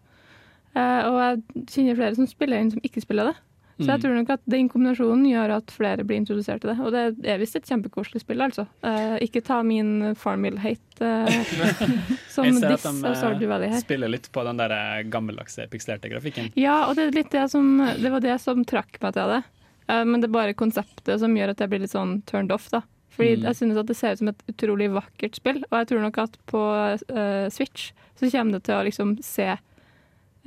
[0.74, 3.36] Eh, og jeg kjenner flere som spiller inn som ikke spiller det.
[3.80, 4.02] Så jeg Mm.
[4.04, 6.80] tror nok at den kombinasjonen gjør at flere blir introdusert til det.
[6.80, 8.68] Og det er visst et kjempekoselig spill, altså.
[8.84, 11.28] Eh, ikke ta min Farmville-hate uh,
[12.30, 13.80] som diss eh, Stardew Valley her.
[13.82, 16.52] spiller litt på den der eh, gammeldagse pikselerte grafikken.
[16.56, 19.42] Ja, og det, er det, som, det var det som trakk meg til det.
[19.90, 22.70] Eh, men det er bare konseptet som gjør at jeg blir litt sånn turned off.
[22.70, 22.84] da.
[23.14, 23.44] Fordi Mm.
[23.46, 26.18] jeg synes at det ser ut som et utrolig vakkert spill, og jeg tror nok
[26.18, 26.62] at på
[27.10, 29.56] eh, Switch så kommer det til å liksom se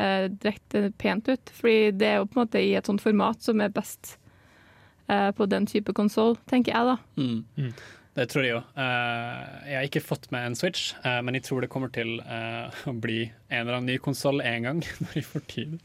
[0.01, 1.53] uh, direkte pent ut.
[1.57, 4.17] Fordi det er jo på en måte i et sånt format som er best
[5.09, 6.97] eh, på den type konsoll, tenker jeg da.
[7.21, 7.45] Mm.
[7.57, 7.73] Mm.
[8.17, 8.61] Det tror jeg jo.
[8.81, 12.15] Eh, jeg har ikke fått med en Switch, eh, men jeg tror det kommer til
[12.25, 15.77] eh, å bli en eller annen ny konsoll en gang når jeg får tid.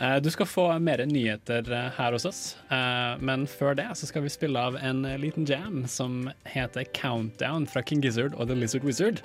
[0.00, 4.08] Eh, du skal få mer nyheter eh, her hos oss, eh, men før det så
[4.08, 8.48] skal vi spille av en eh, liten jam som heter Countdown fra King Gizzard og
[8.48, 9.20] The Lizard Wizard.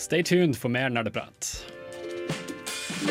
[0.00, 1.58] Stay tuned for mer nerdeprat.
[2.96, 3.02] Du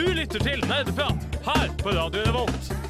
[0.00, 2.83] lytter til Nerdeprat her på Radio Revolt.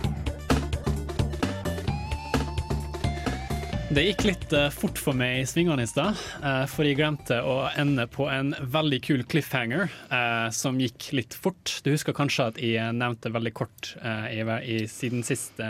[3.94, 7.36] Det gikk litt eh, fort for meg i svingene i stad, eh, for jeg glemte
[7.46, 11.76] å ende på en veldig kul cliffhanger eh, som gikk litt fort.
[11.86, 15.68] Du husker kanskje at jeg nevnte veldig kort i, i siden siste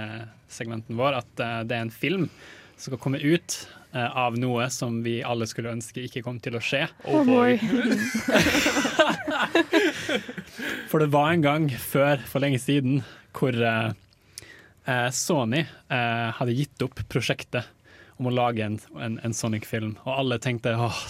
[0.49, 2.31] segmenten vår at det er en film
[2.79, 6.63] som skal komme ut av noe som vi alle skulle ønske ikke kom til å
[6.65, 6.87] skje.
[7.05, 7.59] Oh boy.
[10.91, 13.03] For det var en gang før, for lenge siden,
[13.37, 13.55] hvor
[15.13, 17.65] Sony eh, hadde gitt opp prosjektet
[18.21, 21.03] om å lage en, en, en Sonic-film, og alle tenkte åh,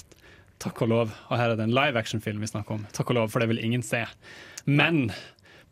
[0.62, 3.20] takk og lov, og her er det en live action-film vi snakker om, takk og
[3.20, 4.04] lov, for det vil ingen se.
[4.64, 5.10] Men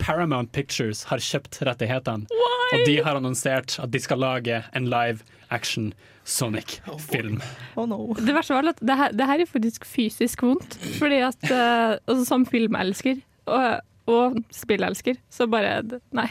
[0.02, 2.26] Paramount Pictures har kjøpt rettighetene,
[2.72, 5.92] og de har annonsert at de skal lage en live action
[6.24, 7.40] Sonic-film.
[7.74, 8.14] Oh no.
[8.14, 10.76] Det verste var at det her, det her er faktisk fysisk vondt.
[11.00, 13.18] Fordi at uh, altså, Som filmelsker
[13.50, 15.80] og, og spillelsker, så bare
[16.14, 16.28] Nei.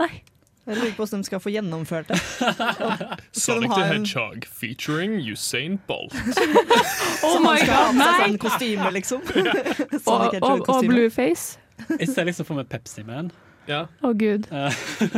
[0.00, 0.14] Nei.
[0.66, 2.18] Jeg lurer på hvordan de skal få gjennomført det.
[3.44, 6.14] Sonic de the en- Hedgehog featuring Usain Bolt.
[7.22, 8.14] Oh my han skal ha god, seg nei!
[8.22, 9.20] sånn kostyme, liksom.
[10.14, 11.58] Og, og, og Blueface.
[11.98, 13.28] Jeg ser liksom for meg Pepsi Man.
[13.68, 13.84] Ja.
[14.04, 14.48] Å gud.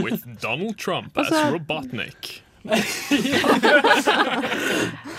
[0.03, 2.43] With Donald Trump as Altså- Robotnik.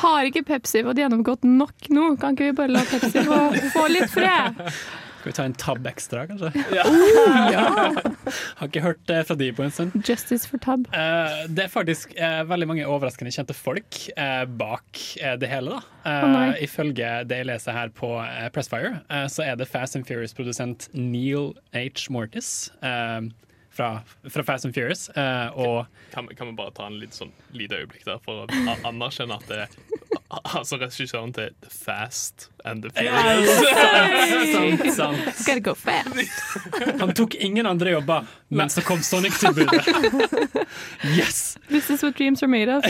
[0.03, 2.07] Har ikke Pepsi fått gjennomgått nok nå?
[2.19, 3.37] Kan ikke vi bare la Pepsi få,
[3.75, 4.59] få litt fred?
[5.27, 6.51] Skal vi ta en tab ekstra, kanskje?
[6.87, 7.63] Oh, ja.
[8.61, 9.95] Har ikke hørt det fra de på en stund.
[10.07, 10.85] Justice for tab.
[10.95, 15.75] Eh, det er faktisk eh, veldig mange overraskende kjente folk eh, bak eh, det hele.
[15.75, 15.97] da.
[16.07, 16.45] Eh, nei.
[16.63, 20.87] ifølge det jeg leser her på eh, Pressfire, eh, så er det Fast and Furious-produsent
[20.95, 22.07] Neil H.
[22.13, 23.27] Mortis eh,
[23.77, 25.07] fra, fra Fast and Furious.
[25.15, 28.75] Uh, og Kan, kan vi bare ta en litt sånn lite øyeblikk der for å
[28.87, 29.75] anerkjenne at det er
[30.57, 33.61] altså regissøren til The Fast and the Furious.
[34.55, 35.29] sant, sant.
[35.43, 36.17] Skal det gå fast?
[37.03, 39.85] Han tok ingen andre jobber, men så kom Sonic-tilbudet.
[41.15, 41.57] Yes!
[41.69, 42.83] This is what dreams are made of.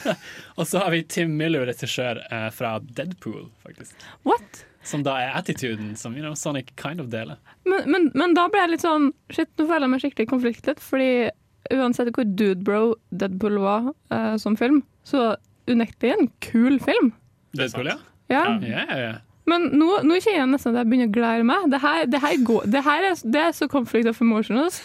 [0.58, 3.96] Og så har vi Tim Miller, regissør uh, fra Deadpool, faktisk.
[4.28, 4.64] What?
[4.82, 7.38] Som da er attituden som you know, Sonic kind of deler.
[7.68, 10.82] Men, men, men da ble jeg litt sånn Shit, nå føler jeg meg skikkelig konfliktet.
[10.82, 11.10] Fordi
[11.72, 12.80] uansett hvor dudebro
[13.14, 15.36] Deadpool var uh, som film, så
[15.70, 17.12] unektelig en kul film.
[17.56, 18.00] Deadpool, ja?
[18.32, 18.46] Ja.
[18.64, 19.12] Ja, ja, ja.
[19.50, 21.68] Men nå, nå kjenner jeg nesten at jeg begynner å glede meg.
[21.72, 24.80] Det her, det her, går, det her er, det er så conflict of emotions.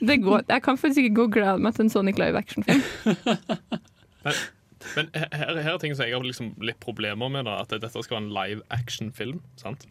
[0.00, 2.82] Det går, jeg kan faktisk ikke gå og glede meg til en Sonic live action-film.
[4.96, 7.90] Men, her, her er ting som jeg har liksom litt problemer med, da, at dette
[7.92, 9.42] skal være en live action-film.
[9.60, 9.86] sant?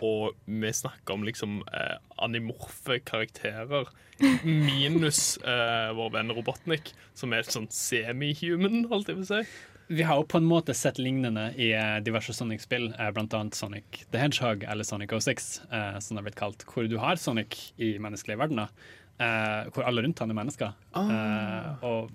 [0.00, 3.90] Og vi snakker om liksom eh, animorfe karakterer,
[4.44, 9.42] minus eh, vår venn Robotnik, som er sånn semi-human, holdt jeg på å si.
[9.90, 13.58] Vi har jo på en måte sett lignende i eh, diverse Sonic-spill, eh, blant annet
[13.58, 17.20] Sonic the Hedgehog eller Sonic 06, eh, som det har blitt kalt, hvor du har
[17.20, 18.70] Sonic i menneskelige verdener,
[19.18, 20.76] eh, hvor alle rundt han er mennesker.
[20.94, 22.12] Eh, og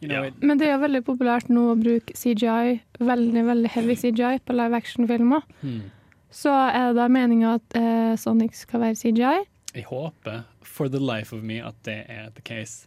[0.00, 0.34] you know, yeah.
[0.40, 4.76] Men det er veldig populært nå å bruke CGI, veldig veldig heavy CGI, på live
[4.78, 5.46] action-filmer.
[5.62, 5.86] hmm.
[6.30, 9.46] Så er det da meninga at eh, Sonic skal være CGI.
[9.74, 12.86] Jeg håper for the life of me at det er the case.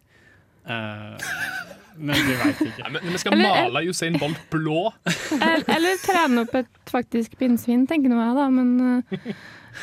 [0.61, 1.17] Uh,
[1.97, 2.83] men vi veit ikke.
[2.83, 4.91] Nei, men, men vi skal Eller- male Usain Bolt blå.
[5.41, 8.47] Eller, eller trene opp et faktisk pinnsvin, tenker nå jeg da.
[8.53, 9.33] Men uh,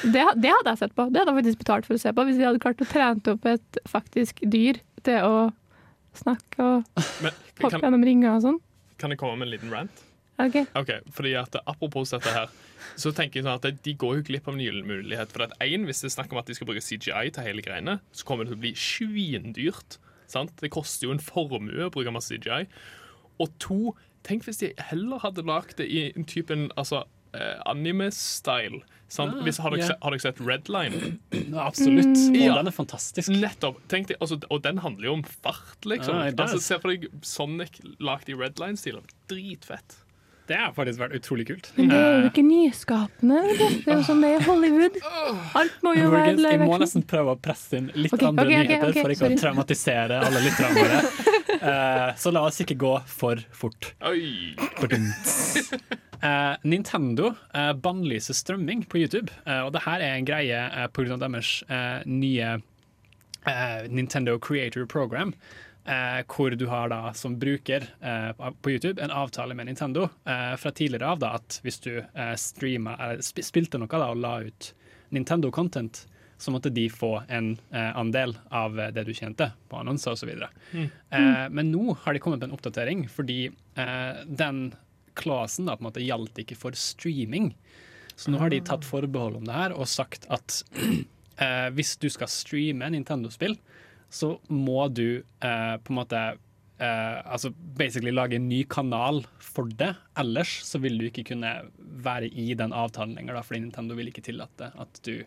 [0.05, 1.09] det, det hadde jeg sett på.
[1.11, 2.27] Det hadde jeg faktisk betalt for å se på.
[2.29, 5.49] Hvis de hadde klart å trene opp et faktisk dyr til å
[6.21, 8.61] snakke og Men, hoppe kan, gjennom ringer og sånn.
[8.99, 10.05] kan jeg komme med en liten rant?
[10.39, 10.61] Ok.
[10.79, 12.51] Ok, fordi at Apropos dette her,
[12.95, 15.33] så tenker jeg sånn at de går jo glipp av nye mulighet.
[15.35, 17.65] For at en, Hvis det er snakk om at de skal bruke CGI til hele
[17.65, 19.99] greiene, så kommer det til å bli svindyrt.
[20.31, 20.55] Sant?
[20.63, 22.69] Det koster jo en formue å bruke masse CGI.
[23.43, 27.03] Og to, tenk hvis de heller hadde lagd det i en type en, altså,
[27.67, 28.81] anime-style.
[29.09, 29.39] sant?
[29.39, 31.19] Ah, Hvis, har, sett, har dere sett Redline?
[31.55, 32.13] Ja, absolutt.
[32.13, 32.35] Mm.
[32.37, 32.57] Ja.
[32.59, 33.31] den er fantastisk.
[33.33, 33.79] Nettopp.
[33.89, 36.19] Tenk deg, altså, og den handler jo om fart, liksom.
[36.19, 39.07] Ah, altså, Se for deg Sonic lagd i Redline-stilen.
[39.31, 40.03] Dritfett.
[40.49, 41.67] Det har faktisk vært utrolig kult.
[41.77, 43.41] Men det er jo Eh, ikke nyskapende.
[43.85, 44.97] Det er jo sånn det er i Hollywood.
[45.61, 48.57] Alt må jo være jeg må nesten prøve å presse inn litt okay, andre okay,
[48.57, 49.37] ok, nyheter okay, for ikke sorry.
[49.37, 51.03] å traumatisere alle lytterne våre.
[51.59, 53.89] Eh, så la oss ikke gå for fort.
[54.07, 54.55] Oi!
[56.23, 60.89] Eh, Nintendo uh, bannlyser strømming på YouTube, uh, og det her er en greie uh,
[60.91, 61.17] pga.
[61.21, 61.63] deres
[62.07, 62.59] nye
[63.89, 65.33] Nintendo Creator Program.
[66.29, 67.87] Hvor du har da som bruker
[68.61, 70.11] på YouTube en avtale med Nintendo
[70.61, 72.03] fra tidligere av da at hvis du
[72.37, 74.69] streama, eller sp spilte noe da og la ut
[75.17, 76.03] Nintendo-content,
[76.39, 80.31] så måtte de få en eh, andel av det du tjente på annonser osv.
[80.73, 80.85] Mm.
[81.11, 84.69] Eh, men nå har de kommet med en oppdatering, fordi eh, den
[85.19, 87.53] klausen da på en måte gjaldt ikke for streaming.
[88.19, 90.63] Så nå har de tatt forbehold om det her og sagt at
[91.43, 93.59] eh, hvis du skal streame Nintendo-spill,
[94.11, 96.23] så må du eh, på en måte
[96.79, 99.93] eh, altså basically lage en ny kanal for det.
[100.19, 101.53] Ellers så vil du ikke kunne
[102.05, 105.21] være i den avtalen lenger, da, fordi Nintendo vil ikke tillate at du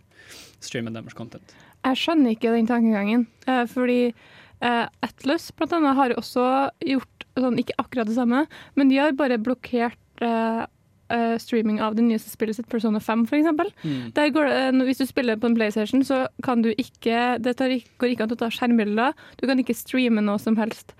[0.64, 1.56] streamer deres content.
[1.82, 3.26] Jeg skjønner ikke den tankegangen.
[3.50, 6.46] Eh, fordi eh, Atlus blant annet har også
[6.94, 10.66] gjort sånn, ikke akkurat det samme, men de har bare blokkert uh,
[11.12, 13.74] eh, streaming av det nyeste spillet sitt, Persona 5 f.eks.
[14.16, 17.58] Der går det, eh, hvis du spiller på en PlayStation, så kan du ikke Det
[17.58, 19.14] tar, går ikke an å ta skjermbilder.
[19.40, 20.96] Du kan ikke streame noe som helst.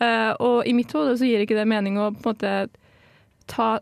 [0.00, 2.54] Eh, og i mitt hode så gir ikke det mening å på en måte
[3.46, 3.80] ta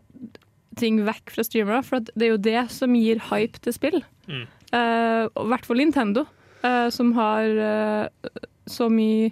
[0.77, 4.01] ting vekk fra streamere, for at det er jo det som gir hype til spill.
[4.27, 4.45] Mm.
[4.75, 6.25] Eh, I hvert fall Nintendo,
[6.63, 8.09] eh, som har
[8.65, 9.31] så mye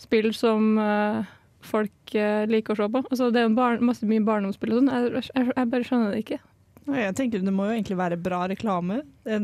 [0.00, 1.24] spill som eh,
[1.66, 3.02] folk eh, liker å se på.
[3.10, 4.92] Altså, det er jo barn, masse mye barndomsspill og sånn.
[4.92, 6.40] Jeg, jeg, jeg bare skjønner det ikke.
[6.84, 9.02] Jeg tenker Det må jo egentlig være bra reklame.
[9.24, 9.40] Eh,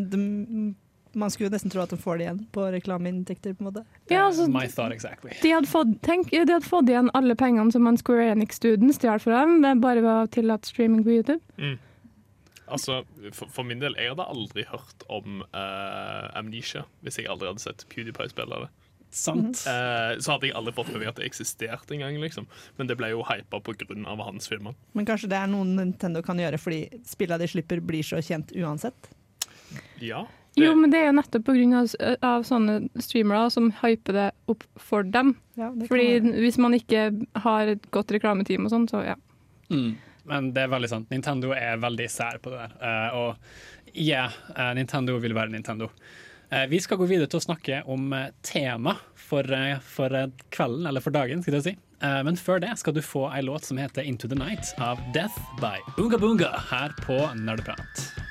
[1.18, 3.54] Man skulle jo nesten tro at de får det igjen på reklameinntekter.
[3.58, 3.84] på en måte.
[4.12, 5.32] Ja, altså, My thought exactly.
[5.42, 9.00] de hadde, fått, tenk, de hadde fått igjen alle pengene som man Square Enix Students
[9.00, 11.40] stjal for dem, det bare ved å tillate streaming på YouTube.
[12.70, 13.00] Altså,
[13.34, 17.64] for, for min del, jeg hadde aldri hørt om uh, Amnesia hvis jeg aldri hadde
[17.64, 18.70] sett PewDiePie spille det.
[19.10, 19.64] Sant?
[19.66, 22.18] Eh, så hadde jeg aldri fått med meg at det eksisterte engang.
[22.22, 22.46] Liksom.
[22.78, 24.16] Men det ble jo hypa pga.
[24.22, 24.76] hans filmer.
[24.92, 28.54] Men kanskje det er noe Nintendo kan gjøre fordi spillene de slipper, blir så kjent
[28.54, 29.10] uansett?
[30.00, 30.26] Ja.
[30.58, 31.82] Jo, men det er jo nettopp pga.
[32.26, 35.34] av sånne streamere som hyper det opp for dem.
[35.58, 37.10] Ja, Fordi hvis man ikke
[37.44, 39.18] har et godt reklameteam og sånn, så ja.
[39.70, 39.98] Mm.
[40.30, 41.10] Men det er veldig sant.
[41.10, 42.74] Nintendo er veldig sær på det der.
[42.82, 45.88] Uh, og ja, eh, Nintendo vil være Nintendo.
[46.50, 50.10] Eh, vi skal gå videre til å snakke om eh, tema for, eh, for
[50.50, 51.76] kvelden, eller for dagen, skal jeg si.
[52.00, 55.36] Men før det skal du få ei låt som heter Into the Night av Death
[55.60, 58.29] by Unga Bunga her på Nerdeprat.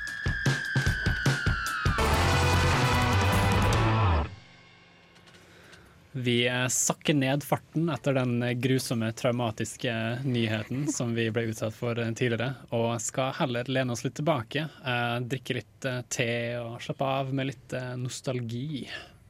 [6.19, 9.93] Vi eh, sakker ned farten etter den grusomme, traumatiske
[10.25, 14.65] nyheten som vi ble utsatt for eh, tidligere, og skal heller lene oss litt tilbake.
[14.67, 16.29] Eh, drikke litt te
[16.59, 18.83] og slappe av med litt nostalgi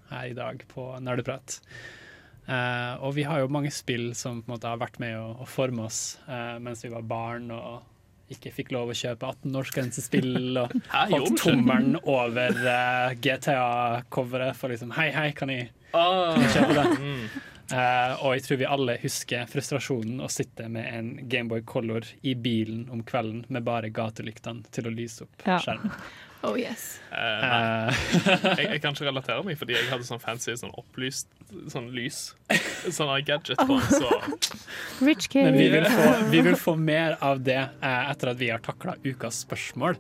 [0.10, 1.60] her i dag på Nerdeprat.
[3.06, 5.84] Og vi har jo mange spill som på en måte har vært med å, forme
[5.86, 6.18] oss
[6.58, 7.84] mens vi var barn og
[8.36, 14.74] ikke fikk lov å kjøpe 18-årsgrensespill og Hæ, gjorde holdt tommelen over uh, GTA-coveret for
[14.74, 17.14] liksom Hei, hei, kan jeg Ah, kjøpe det?
[17.70, 22.34] Eh, og jeg tror vi alle husker frustrasjonen å sitte med en Gameboy Color i
[22.38, 25.60] bilen om kvelden med bare gatelyktene til å lyse opp Ja.
[26.48, 27.00] Oh yes.
[27.12, 27.58] Uh, nei,
[27.90, 31.28] Eh, jeg, jeg kan ikke relatere meg, fordi jeg hadde sånn fancy sånn opplyst
[31.72, 32.30] sånn lys.
[32.96, 34.08] Sånn gadget på så
[35.04, 35.50] Rich kid.
[35.50, 38.64] men vi vil, få, vi vil få mer av det uh, etter at vi har
[38.64, 40.00] takla ukas spørsmål.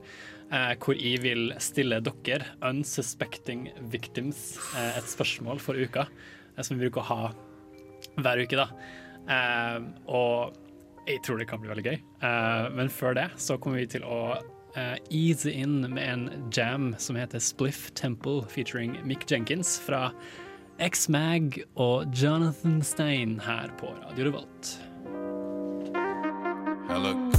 [0.49, 4.56] Uh, hvor jeg vil stille dere, unsuspecting victims,
[4.95, 6.08] et spørsmål for uka.
[6.62, 7.21] som vi bruker å ha
[8.23, 8.69] hver uke, da.
[9.30, 9.78] Eh,
[10.10, 10.56] og
[11.10, 11.99] jeg tror det kan bli veldig gøy.
[11.99, 14.38] Eh, men før det så kommer vi til å
[14.75, 20.12] eh, ease in med en jam som heter Spliff Temple featuring Mick Jenkins fra
[20.79, 24.79] X-Mag og Jonathan Stein her på Radio Revolt.
[26.89, 27.38] Hella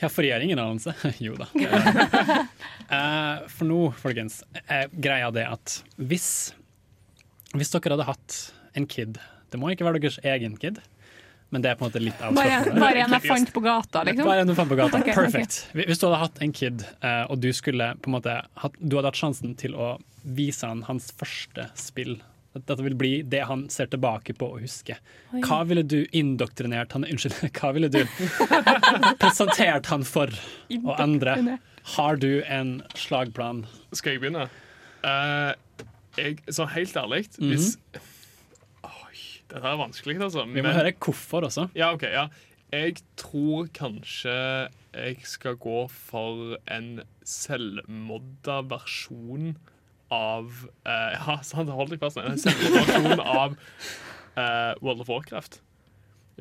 [0.00, 0.94] ja, for jeg har ingen anelse.
[1.26, 1.48] jo da.
[2.86, 6.26] Eh, for nå, folkens, er greia det at hvis,
[7.50, 8.36] hvis dere hadde hatt
[8.78, 9.16] en kid
[9.50, 10.78] Det må ikke være deres egen kid,
[11.50, 12.84] men det er på en måte litt av Bare, spørsmålet.
[12.84, 14.30] bare en jeg fant på gata, liksom?
[14.30, 15.00] Bare en du fant på gata.
[15.02, 15.58] Perfect.
[15.74, 18.36] Hvis du hadde hatt en kid, eh, og du skulle på en måte
[18.78, 22.20] Du hadde hatt sjansen til å vise han hans første spill.
[22.56, 24.98] At Dette vil bli det han ser tilbake på og husker.
[25.34, 25.42] Oi.
[25.44, 28.00] Hva ville du indoktrinert han Unnskyld, hva ville du
[29.22, 31.58] presentert han for å endre?
[31.96, 33.64] Har du en slagplan?
[33.94, 34.48] Skal jeg begynne?
[35.04, 35.52] Uh,
[36.16, 37.52] jeg, så helt ærlig Mhm.
[37.52, 37.76] Hvis
[38.86, 39.20] Oi,
[39.52, 40.46] dette er vanskelig, altså.
[40.50, 41.68] Vi må høre hvorfor også.
[41.76, 42.26] Ja, ok, ja.
[42.72, 44.32] Jeg tror kanskje
[44.96, 49.52] jeg skal gå for en selvmodda versjon
[50.12, 50.52] av
[50.86, 52.20] uh, Ja, sant, hold deg fast.
[52.20, 53.56] En selvmodda av
[54.36, 55.60] uh, World of Warcraft.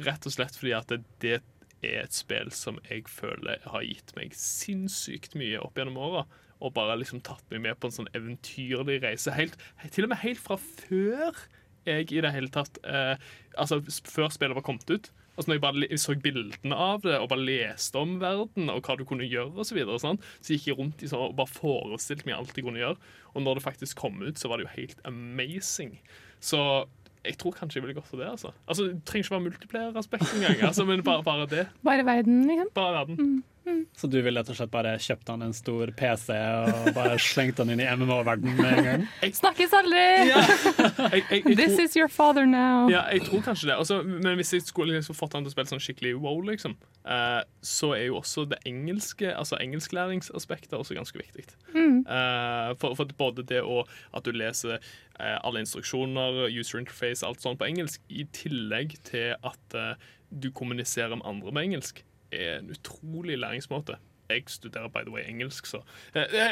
[0.06, 0.92] Rett og slett fordi at
[1.24, 1.40] det
[1.86, 6.26] er et spill som jeg føler har gitt meg sinnssykt mye opp gjennom åra.
[6.64, 9.34] Og bare liksom tatt meg med på en sånn eventyrlig reise.
[9.36, 9.58] Helt,
[9.92, 11.46] til og med helt fra før
[11.86, 13.14] jeg i det hele tatt uh,
[13.62, 13.78] Altså
[14.10, 15.12] før spillet var kommet ut.
[15.36, 18.96] Altså når jeg bare så bildene av det og bare leste om verden og hva
[19.00, 21.52] du kunne gjøre, og så, videre, sånn, så gikk jeg rundt i sånn og bare
[21.52, 22.96] forestilte meg alt jeg kunne gjøre.
[23.36, 25.98] Og når det faktisk kom ut, så var det jo helt amazing.
[26.40, 26.62] Så
[27.26, 28.30] jeg tror kanskje jeg ville gått for det.
[28.30, 28.54] altså.
[28.70, 31.66] Altså, Det trenger ikke være multiplier-aspekt engang, altså, men bare, bare det.
[31.84, 32.72] Bare verden, liksom?
[32.78, 33.44] Bare verden.
[33.98, 37.58] Så du ville rett og slett bare kjøpt han en stor PC og bare slengt
[37.62, 39.06] han inn i MMO-verdenen med en gang?
[39.36, 40.04] Snakkes aldri!
[41.16, 42.90] Jeg, jeg, jeg This is your father now.
[42.92, 43.76] Ja, jeg tror kanskje det.
[43.80, 46.76] Også, men hvis jeg skulle liksom fått han til å spille sånn skikkelig wow, liksom,
[47.08, 51.46] uh, så er jo også det engelske, altså engelsklæringsaspektet også ganske viktig.
[51.76, 52.04] Mm.
[52.08, 57.44] Uh, for, for både det og at du leser uh, alle instruksjoner, user interface, alt
[57.44, 59.80] sånt på engelsk, i tillegg til at
[60.30, 62.04] du kommuniserer med andre med engelsk,
[62.42, 63.98] er en utrolig læringsmåte.
[64.30, 65.84] Jeg studerer by the way engelsk, så
[66.16, 66.48] eh, ja.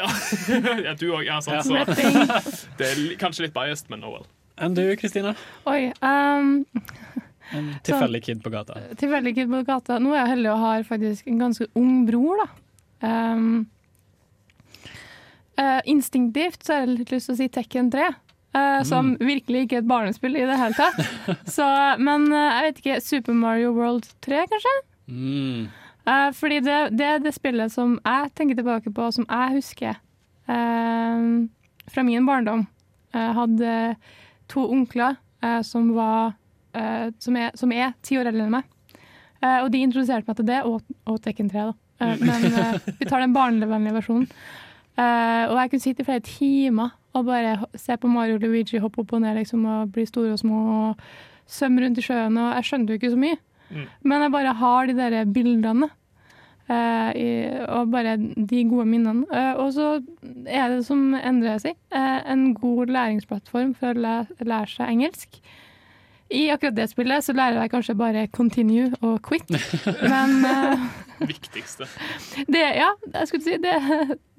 [0.86, 1.24] ja, du òg.
[1.26, 1.74] Ja, sant, så
[2.78, 4.28] det er kanskje litt biased, men oh well.
[4.62, 5.34] Enn du, Kristina?
[5.65, 5.88] Oi.
[6.06, 6.65] Um,
[7.54, 8.78] En tilfeldig kid på gata.
[9.02, 9.98] tilfeldig kid på gata.
[10.00, 12.50] Nå er jeg heldig og har faktisk en ganske ung bror, da.
[13.04, 13.65] Um,
[15.60, 18.06] uh, instinktivt så har jeg litt lyst til å si Tekken 3.
[18.56, 21.02] eh, Som virkelig ikke er et barnespill i det hele tatt.
[21.50, 21.65] Så,
[22.00, 23.02] men uh, jeg vet ikke.
[23.02, 24.76] Super Mario World 3, kanskje?
[25.08, 25.72] Mm.
[26.04, 30.00] Uh, fordi det, det er det spillet som jeg tenker tilbake på, som jeg husker
[30.52, 31.48] uh,
[31.92, 32.68] fra min barndom.
[33.13, 33.74] Jeg hadde
[34.50, 36.34] to onkler uh, som var
[36.74, 38.98] eh, som, er, som er ti år eldre enn meg.
[39.44, 41.70] Eh, og de introduserte meg til det, og, og Tekken 3.
[41.70, 42.06] Da.
[42.06, 44.28] Eh, men eh, vi tar den barnevennlige versjonen.
[44.94, 48.82] Eh, og jeg kunne sitte i flere timer og bare se på Mario og Luigi
[48.82, 51.04] hoppe opp og ned liksom, og bli store og små og
[51.50, 52.39] svømme rundt i sjøen.
[52.42, 53.39] Og jeg skjønte jo ikke så mye.
[53.74, 53.88] Mm.
[54.04, 55.90] Men jeg bare har de der bildene.
[56.64, 57.26] Uh, i,
[57.76, 59.26] og bare de gode minnene.
[59.28, 59.88] Uh, og så
[60.48, 61.76] er det som endrer seg.
[61.92, 65.42] uh, en god læringsplattform for å læ- lære seg engelsk.
[66.34, 69.52] I akkurat det spillet så lærer jeg kanskje bare continue og quit.
[70.14, 70.40] Men
[71.20, 71.86] Viktigste.
[72.48, 73.76] det, ja, jeg skulle si det,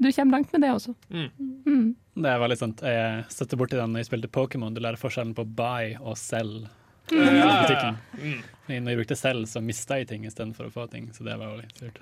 [0.01, 0.95] du kommer langt med det også.
[1.13, 1.29] Mm.
[1.69, 1.85] Mm.
[2.25, 2.83] Det er veldig sant.
[2.89, 4.75] Jeg støtter borti den når jeg spilte Pokémon.
[4.75, 6.65] Du lærer forskjellen på buy og sell.
[7.13, 7.21] Mm.
[7.21, 7.49] i Ja.
[7.63, 7.97] butikken.
[8.23, 8.43] Mm.
[8.85, 11.11] Når jeg brukte selv, så mista jeg ting istedenfor å få ting.
[11.13, 11.99] Så det var jo litt surt.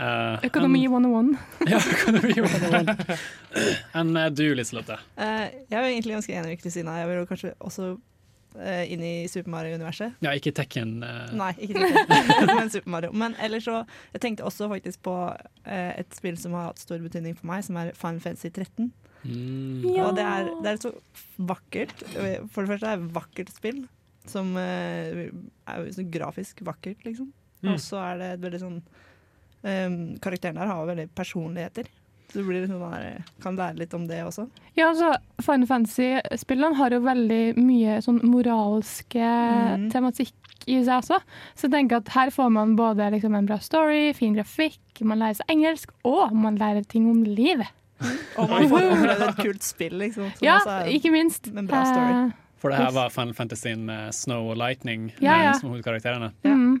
[0.00, 1.34] Uh, Økonomi 101.
[1.70, 3.18] Ja, økonomi 101.
[4.00, 4.96] Enn eh, du, Liselotte?
[5.18, 6.96] Uh, jeg er egentlig ganske enig med Kristina.
[7.02, 7.90] Jeg vil jo kanskje også
[8.56, 10.16] uh, inn i Super Mario-universet.
[10.24, 10.96] Ja, ikke Tekken.
[11.06, 13.12] eh, Nei, ikke Tekken, men Super Mario.
[13.14, 13.84] Men ellers så
[14.16, 15.14] Jeg tenkte også faktisk på
[15.66, 18.90] eh, et spill som har hatt stor betydning for meg, som er Final Fantasy 13.
[19.22, 19.86] mm.
[20.00, 20.94] Og det er, det er så
[21.38, 21.94] vakkert.
[22.50, 23.84] For det første er det et vakkert spill.
[24.28, 27.30] Som eh, er jo sånn grafisk vakkert, liksom.
[27.62, 27.72] Mm.
[27.74, 31.88] Og så er det et veldig sånn um, Karakteren der har veldig personligheter.
[32.30, 34.46] Så du blir litt sånn kan lære litt om det også.
[34.76, 39.88] Ja, altså, Final Fantasy-spillene har jo veldig mye sånn moralske mm.
[39.90, 40.36] tematikk
[40.70, 41.18] i seg også.
[41.58, 45.22] Så jeg tenker at her får man både liksom en bra story, fin grafikk, man
[45.22, 47.72] lærer seg engelsk, og man lærer ting om livet.
[48.38, 50.30] Og man får oppleve et kult spill, liksom.
[50.36, 51.50] som Ja, også er ikke minst.
[51.50, 52.14] en bra story.
[52.14, 52.30] Eh,
[52.60, 55.52] For det her var Final Fantasy med Snow og Lightning Ja, eh, ja.
[55.58, 56.32] som hovedkarakterene.
[56.44, 56.80] mm.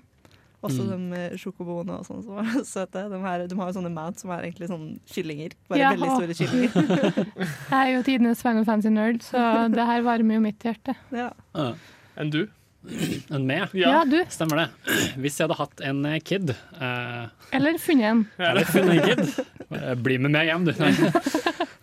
[0.60, 1.06] Også Mm.
[1.14, 3.06] de sjokoboene og sånn som var søte.
[3.08, 5.54] De, her, de har jo sånne mat som er egentlig sånn kyllinger.
[5.70, 5.92] Bare Ja.
[5.94, 7.30] veldig store kyllinger.
[7.70, 9.40] Jeg er jo tidenes Final Fantasy-nerd, så
[9.72, 10.92] det her varmer jo mitt hjerte.
[11.16, 11.30] ja.
[11.56, 11.72] Uh,
[12.20, 12.42] Enn du?
[13.32, 13.72] Enn meg?
[13.72, 14.18] Ja, du.
[14.28, 14.68] Stemmer det.
[15.24, 18.22] Hvis jeg hadde hatt en eh, kid uh, Eller funnet en.
[18.36, 19.44] Eller funnet en kid.
[19.80, 20.74] Eh, Bli med meg hjem, du.
[20.76, 20.92] Nei.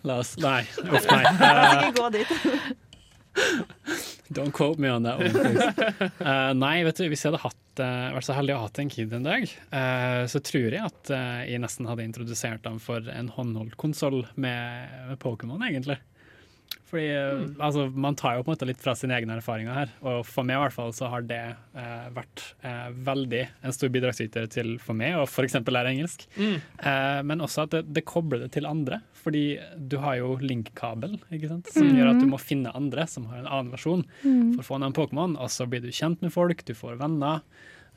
[0.06, 0.62] La oss Nei.
[0.86, 1.24] Uff, nei.
[1.34, 2.78] La
[4.28, 6.08] don't quote me on that one.
[6.28, 8.80] Eh, nei, vet du, hvis jeg hadde hatt, uh, vært så heldig å ha hatt
[8.82, 11.12] en kid en dag, uh, så tror jeg at
[11.48, 15.98] jeg nesten hadde introdusert ham for en håndholdt konsoll med, med Pokémon, egentlig.
[16.88, 17.46] Fordi mm.
[17.64, 20.46] altså, Man tar jo på en måte litt fra sine egne erfaringer her, og for
[20.48, 21.42] meg i hvert fall så har det
[22.16, 22.44] vært
[23.08, 25.58] veldig en stor bidragsyter til for meg å f.eks.
[25.68, 26.24] lære engelsk.
[26.36, 26.56] Mm.
[26.58, 29.44] Eh, men også at det, det kobler det til andre, fordi
[29.88, 31.68] du har jo link-kabel, ikke sant?
[31.72, 34.54] som gjør at du må finne andre som har en annen versjon Mm.
[34.56, 37.42] for å få en Pokémon, og så blir du kjent med folk, du får venner.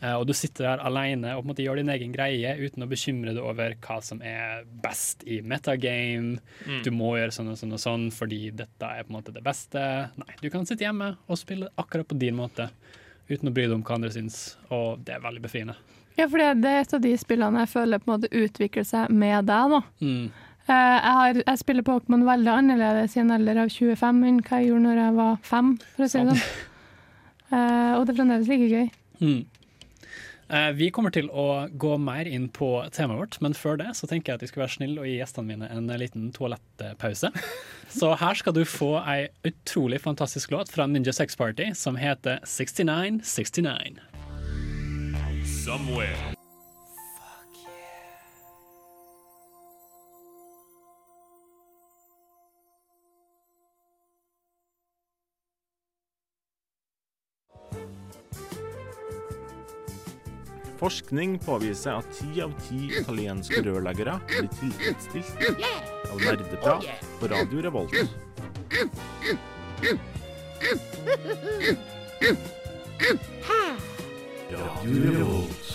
[0.02, 2.82] eh, Og du sitter der alene og på en måte gjør din egen greie uten
[2.84, 6.40] å bekymre deg over hva som er best i metagame.
[6.66, 6.84] Mm.
[6.84, 9.44] Du må gjøre sånn og sånn og sånn fordi dette er på en måte det
[9.46, 10.10] beste.
[10.18, 12.70] Nei, du kan sitte hjemme og spille akkurat på din måte
[13.30, 15.76] uten å bry deg om hva andre syns, og det er veldig befriende.
[16.18, 18.84] Ja, for det, det er et av de spillene jeg føler på en måte utvikler
[18.86, 19.70] seg med deg.
[19.72, 19.82] da.
[20.02, 20.32] Mm.
[20.72, 24.60] Eh, jeg, har, jeg spiller Pokémon veldig annerledes i en alder av 25 enn hva
[24.62, 26.68] jeg gjorde når jeg var fem, for å si det sånn.
[27.52, 28.86] Uh, og det er fremdeles like gøy.
[29.20, 29.42] Mm.
[30.52, 34.08] Uh, Vi kommer til å gå mer inn på temaet vårt, men før det så
[34.08, 37.34] tenker jeg at vi skal være snille og gi gjestene mine en liten toalettpause.
[37.92, 42.40] Så her skal du få ei utrolig fantastisk låt fra Ninja Sex Party som heter
[42.48, 44.00] 6969.
[45.44, 46.41] Somewhere.
[60.82, 65.44] Forskning påviser at ti av ti italienske rørleggere blir tilfredsstilt
[66.10, 66.88] av nerdeprat
[67.20, 67.94] på Radio Revolt.
[74.50, 75.72] Radio Revolt.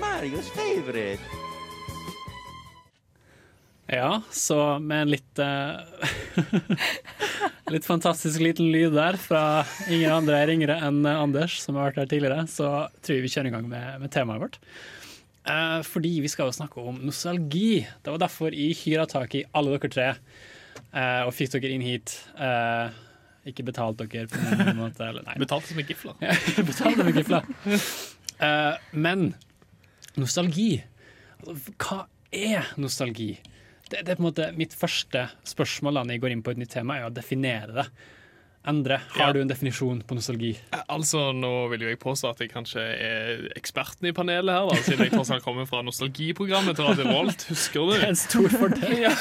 [0.00, 1.49] Marios favorite.
[3.90, 5.82] Ja, så med en litt uh,
[7.74, 12.10] Litt fantastisk liten lyd der fra ingen andre ringere enn Anders, som har vært her
[12.12, 12.68] tidligere, så
[13.02, 14.60] tror jeg vi kjører i gang med, med temaet vårt.
[15.46, 17.82] Uh, fordi vi skal jo snakke om nostalgi.
[18.02, 21.86] Det var derfor jeg hyra tak i alle dere tre uh, og fikk dere inn
[21.86, 22.14] hit.
[23.50, 25.06] Ikke betalt dere på noen måte.
[25.10, 25.38] Eller, nei.
[25.42, 26.14] Betalte som en gifla.
[26.70, 27.44] Betalte med en gifla.
[28.94, 29.32] men
[30.18, 30.72] nostalgi
[31.42, 33.32] altså, Hva er nostalgi?
[33.90, 36.54] Det, det er på en måte mitt første spørsmål da når jeg går inn på
[36.54, 37.86] et nytt tema, er å definere det.
[38.68, 39.32] Endre, har Ja.
[39.32, 40.50] du en definisjon på nostalgi?
[40.92, 44.76] Altså, Nå vil jo jeg påstå at jeg kanskje er eksperten i panelet her, da,
[44.84, 47.46] siden jeg tross alt kommer fra nostalgiprogrammet til Radio Volt.
[47.48, 47.94] Husker du?
[47.96, 48.92] Det er en stor fordel.
[49.06, 49.14] Ja.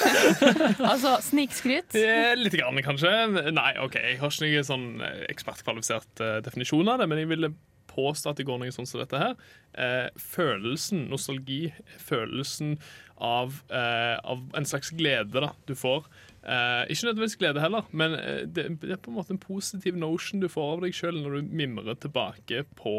[0.91, 1.95] Altså, snikskryt.
[1.95, 3.15] Eh, Litt grann, kanskje.
[3.55, 7.31] Nei, OK, jeg har ikke noen sånn eh, ekspertkvalifisert eh, definisjon av det, men jeg
[7.31, 7.53] ville
[7.99, 9.35] påstå at det går noe sånn som dette her.
[9.75, 12.77] Eh, følelsen, nostalgi, følelsen
[13.19, 16.07] av, eh, av en slags glede da, du får.
[16.39, 19.97] Eh, ikke nødvendigvis glede heller, men eh, det, det er på en måte en positiv
[19.99, 22.95] notion du får av deg sjøl når du mimrer tilbake på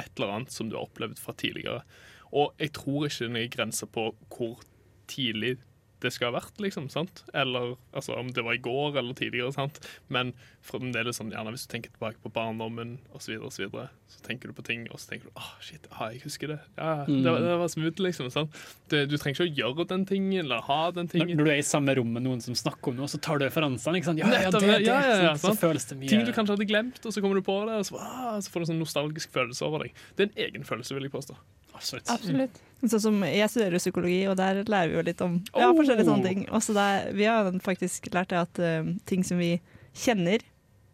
[0.00, 1.84] et eller annet som du har opplevd fra tidligere.
[2.32, 4.64] Og jeg tror ikke det er noen grenser på hvor
[5.10, 5.58] tidlig
[6.00, 6.86] det skal ha vært, liksom.
[6.92, 7.22] sant?
[7.36, 9.52] Eller altså, om det var i går eller tidligere.
[9.52, 9.78] sant?
[10.08, 10.32] Men
[10.64, 13.84] fremdeles sånn, gjerne hvis du tenker tilbake på barndommen osv., så, videre, og så, videre,
[14.08, 16.58] så tenker du på ting, og så tenker du ah, shit, ah, jeg husker det.
[16.78, 17.22] Ja, Mm.
[17.24, 18.30] det, var- det var smooth, liksom.
[18.32, 18.56] sant?
[18.88, 21.36] Det, du trenger ikke å gjøre den tingen eller ha den tingen.
[21.36, 23.44] når du er i samme rom med noen som snakker om noe, så tar du
[23.46, 23.96] referansene.
[24.00, 24.18] ikke sant?
[24.24, 26.32] Ja, ja, det det, det, ja, ja, ja, så, så føles det mye Ting du
[26.32, 28.66] kanskje hadde glemt, og så kommer du på det, og så, ah, så får du
[28.68, 29.92] en sånn nostalgisk følelse over deg.
[30.16, 31.36] Det er en egen følelse, vil jeg påstå.
[31.76, 32.08] Absolutt.
[32.12, 32.60] Absolutt.
[32.80, 35.76] Sånn som Jeg studerer psykologi, og der lærer vi jo litt om ja, Oh!
[35.76, 36.44] forskjellige sånne ting.
[36.56, 39.58] Også der, vi har faktisk lært det at uh, ting som vi
[39.92, 40.44] kjenner,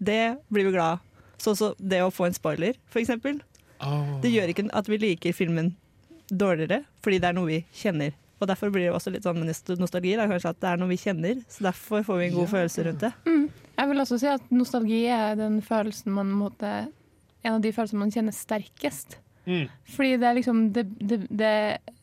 [0.03, 1.33] det blir vi glad av.
[1.43, 3.43] Sånn som det å få en spoiler, for eksempel.
[4.23, 5.75] Det gjør ikke at vi liker filmen
[6.33, 8.15] dårligere, fordi det er noe vi kjenner.
[8.41, 9.41] Og Derfor blir det også litt sånn
[9.81, 10.13] nostalgi.
[10.13, 10.19] Det.
[10.21, 12.85] Da, kanskje at det er noe vi kjenner, så derfor får vi en god følelse
[12.85, 13.13] rundt det.
[13.29, 13.47] Mm.
[13.77, 16.73] Jeg vil også si at nostalgi er den følelsen man måtte
[17.47, 19.21] En av de følelsene man kjenner sterkest.
[19.47, 19.67] Mm.
[19.95, 21.53] Fordi det er liksom det, det, det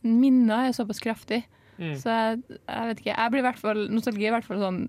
[0.01, 1.43] Minner er såpass kraftig.
[1.77, 1.95] Mm.
[1.99, 3.15] Så jeg, jeg vet ikke.
[3.17, 4.83] Jeg blir i hvert fall Nostalgi er i hvert fall sånn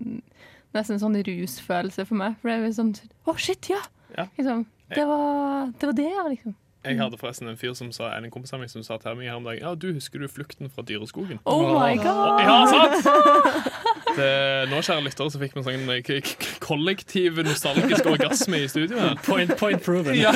[0.75, 2.37] nesten en sånn rusfølelse for meg.
[2.41, 2.93] For det er sånn
[3.25, 3.81] Å, shit, ja!
[4.15, 4.27] Ja.
[4.37, 4.65] Liksom.
[4.93, 6.55] Det, var, det var det, ja, liksom.
[6.85, 9.27] Jeg hadde forresten en fyr som sa, en kompis av meg som sa til meg
[9.31, 11.39] her om dagen Ja, du husker du flukten fra dyreskogen?
[11.49, 12.41] Oh my god!
[12.45, 13.71] Ja, sant?
[14.15, 14.27] Det,
[14.71, 18.95] nå, kjære lyttere, så fikk vi sånn eh, k- k- kollektiv nostalgisk orgasme i studio
[19.01, 19.17] her.
[19.25, 20.15] Point, point proven.
[20.15, 20.31] Ja.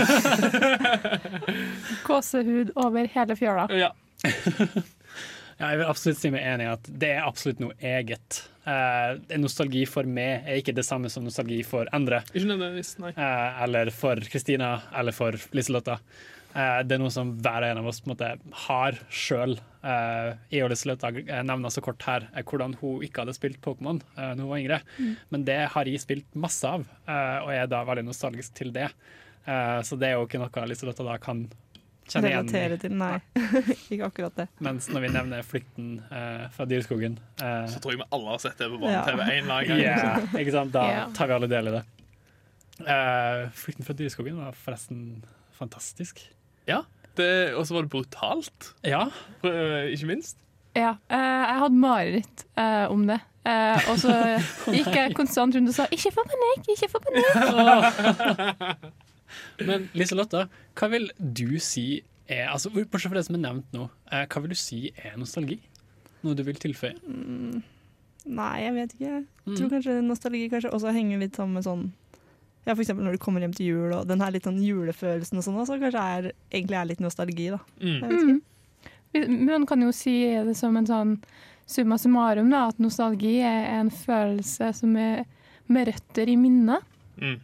[2.08, 3.68] Gåsehud over hele fjøla.
[3.80, 3.92] Ja.
[5.60, 8.42] Ja, jeg vil absolutt si meg enig i at det er absolutt noe eget.
[8.64, 12.22] Uh, nostalgi for meg er ikke det samme som nostalgi for andre.
[12.32, 13.12] Ikke nødvendigvis, nei.
[13.18, 15.98] Uh, eller for Kristina, eller for Liselotta.
[16.58, 18.30] Eh, det er noe som hver og en av oss på en måte
[18.66, 19.54] har sjøl.
[19.86, 24.34] Eh, jeg eh, nevner så kort her eh, hvordan hun ikke hadde spilt Pokémon eh,
[24.34, 24.82] da hun var yngre.
[24.98, 25.16] Mm.
[25.30, 28.74] Men det har jeg spilt masse av, eh, og jeg er da veldig nostalgisk til
[28.76, 28.90] det.
[29.46, 31.46] Eh, så det er jo ikke noe Liselotta da kan
[32.10, 32.96] kjenner igjen relatere til.
[32.98, 33.20] Nei,
[33.94, 34.48] ikke akkurat det.
[34.66, 38.42] Mens når vi nevner flukten eh, fra dyreskogen eh, Så tror jeg vi alle har
[38.42, 39.04] sett det på Ja.
[39.06, 39.86] barne-TV en eller annen gang.
[39.86, 40.74] yeah, ikke sant?
[40.74, 40.88] Da
[41.18, 41.86] tar vi alle del i det.
[42.90, 45.06] Eh, flukten fra dyreskogen var forresten
[45.60, 46.26] fantastisk.
[46.70, 46.84] Ja,
[47.20, 49.02] Og så var det brutalt, Ja.
[49.44, 50.38] eh, ikke minst.
[50.78, 51.18] Ja, eh,
[51.50, 53.18] jeg hadde mareritt eh, om det.
[53.50, 54.14] Eh, og så
[54.72, 58.94] gikk jeg konstant rundt og sa 'ikke få panikk', ikke få panikk.
[59.68, 60.46] Men Liselotte,
[60.78, 64.54] hva vil du si er altså, Bortsett fra det som er nevnt nå, hva vil
[64.54, 65.60] du si er nostalgi?
[66.24, 66.96] Noe du vil tilføye?
[67.08, 67.64] Mm,
[68.26, 69.14] nei, jeg vet ikke.
[69.14, 69.56] Jeg Mm.
[69.58, 71.92] tror kanskje nostalgi kanskje også henger litt sammen med sånn
[72.68, 75.46] ja, eksempel når du kommer hjem til jul og den her litt sånn julefølelsen og
[75.46, 77.60] sånn, så kanskje er, egentlig er litt nostalgi, da.
[77.82, 78.42] Mm.
[79.16, 79.38] Mm.
[79.48, 81.16] Man kan jo si det som en sånn
[81.70, 85.24] summa summarum, da, at nostalgi er en følelse som er
[85.70, 86.86] med røtter i minnet.
[87.22, 87.38] Mm.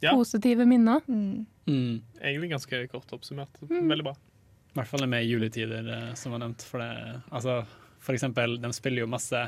[0.00, 1.02] Ja, Positive minner.
[1.08, 1.46] Mm.
[1.66, 2.00] Mm.
[2.20, 3.60] egentlig ganske kort oppsummert.
[3.68, 3.88] Mm.
[3.88, 4.14] Veldig bra.
[4.70, 6.64] I hvert fall med juletider, eh, som var nevnt.
[6.64, 7.60] For, det, altså,
[8.00, 9.44] for eksempel, de spiller jo masse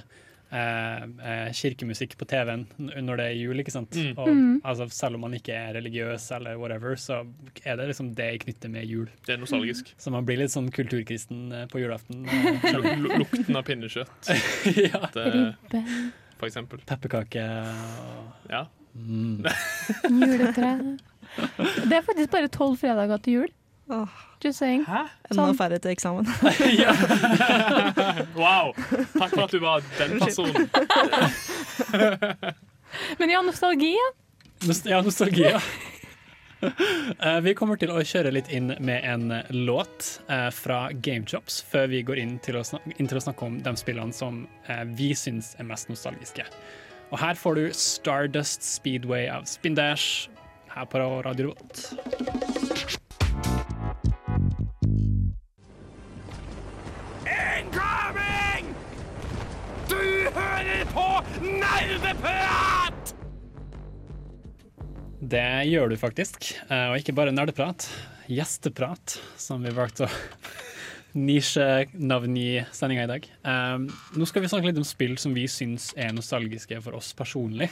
[0.53, 3.91] eh, eh, kirkemusikk på TV-en når det er jul, ikke sant?
[3.97, 4.13] Mm.
[4.19, 4.61] Og, Mm.
[4.65, 7.23] altså, selv om man ikke er religiøs eller whatever, så
[7.65, 9.09] er det liksom det jeg knytter med jul.
[9.27, 9.95] Det er nostalgisk.
[9.99, 12.27] Så man blir litt sånn kulturkristen eh, på julaften.
[12.29, 14.33] eh, Lu- lu- Lukten av pinnekjøtt,
[14.93, 15.03] ja.
[15.17, 15.83] Ribbe,
[16.39, 16.79] for eksempel.
[16.87, 17.43] Pepperkake
[18.51, 18.67] Ja.
[18.95, 19.45] mm.
[20.11, 20.99] juletre.
[21.89, 23.53] Det er faktisk bare tolv fredager til jul.
[23.93, 24.09] Åh,
[24.43, 24.83] Just saying.
[24.89, 25.05] Hæ?
[25.31, 25.55] enda Sånn.
[25.59, 26.27] færre til eksamen.
[28.35, 28.73] Wow!
[29.15, 30.67] Takk for at du var den personen.
[33.21, 34.09] Men ja, nostalgi, ja.
[34.67, 35.61] Nost ja, nostalgi, ja.
[36.63, 39.33] Eh, Vi kommer til å kjøre litt inn med en
[39.67, 43.47] låt eh, fra GameChops før vi går inn til, å snakke, inn til å snakke
[43.49, 46.45] om de spillene som eh, vi syns er mest nostalgiske.
[47.13, 50.29] Og her får du Stardust Speedway av Spindash
[50.73, 53.02] her på Radio Revolt.
[60.93, 61.05] På
[61.41, 63.15] Nerdeprat!
[65.23, 67.87] Det gjør du faktisk, eh, og ikke bare nerdeprat.
[68.31, 70.11] Gjesteprat, som vi valgte å
[71.27, 73.29] nisjenavn i sendinga i dag.
[73.47, 73.87] Um,
[74.19, 77.71] nå skal vi snakke litt om spill som vi syns er nostalgiske for oss personlig.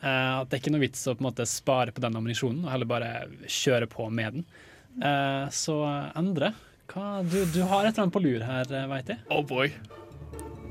[0.00, 2.64] Uh, at det er ikke noe vits å på en måte spare på den ammunisjonen,
[2.66, 3.12] og heller bare
[3.46, 4.50] kjøre på med den.
[4.98, 5.78] Uh, så
[6.18, 6.52] Endre,
[6.90, 9.22] hva, du, du har et eller annet på lur her, veit jeg.
[9.30, 9.70] Oh boy.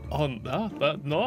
[0.10, 1.20] Å, ja, det, nå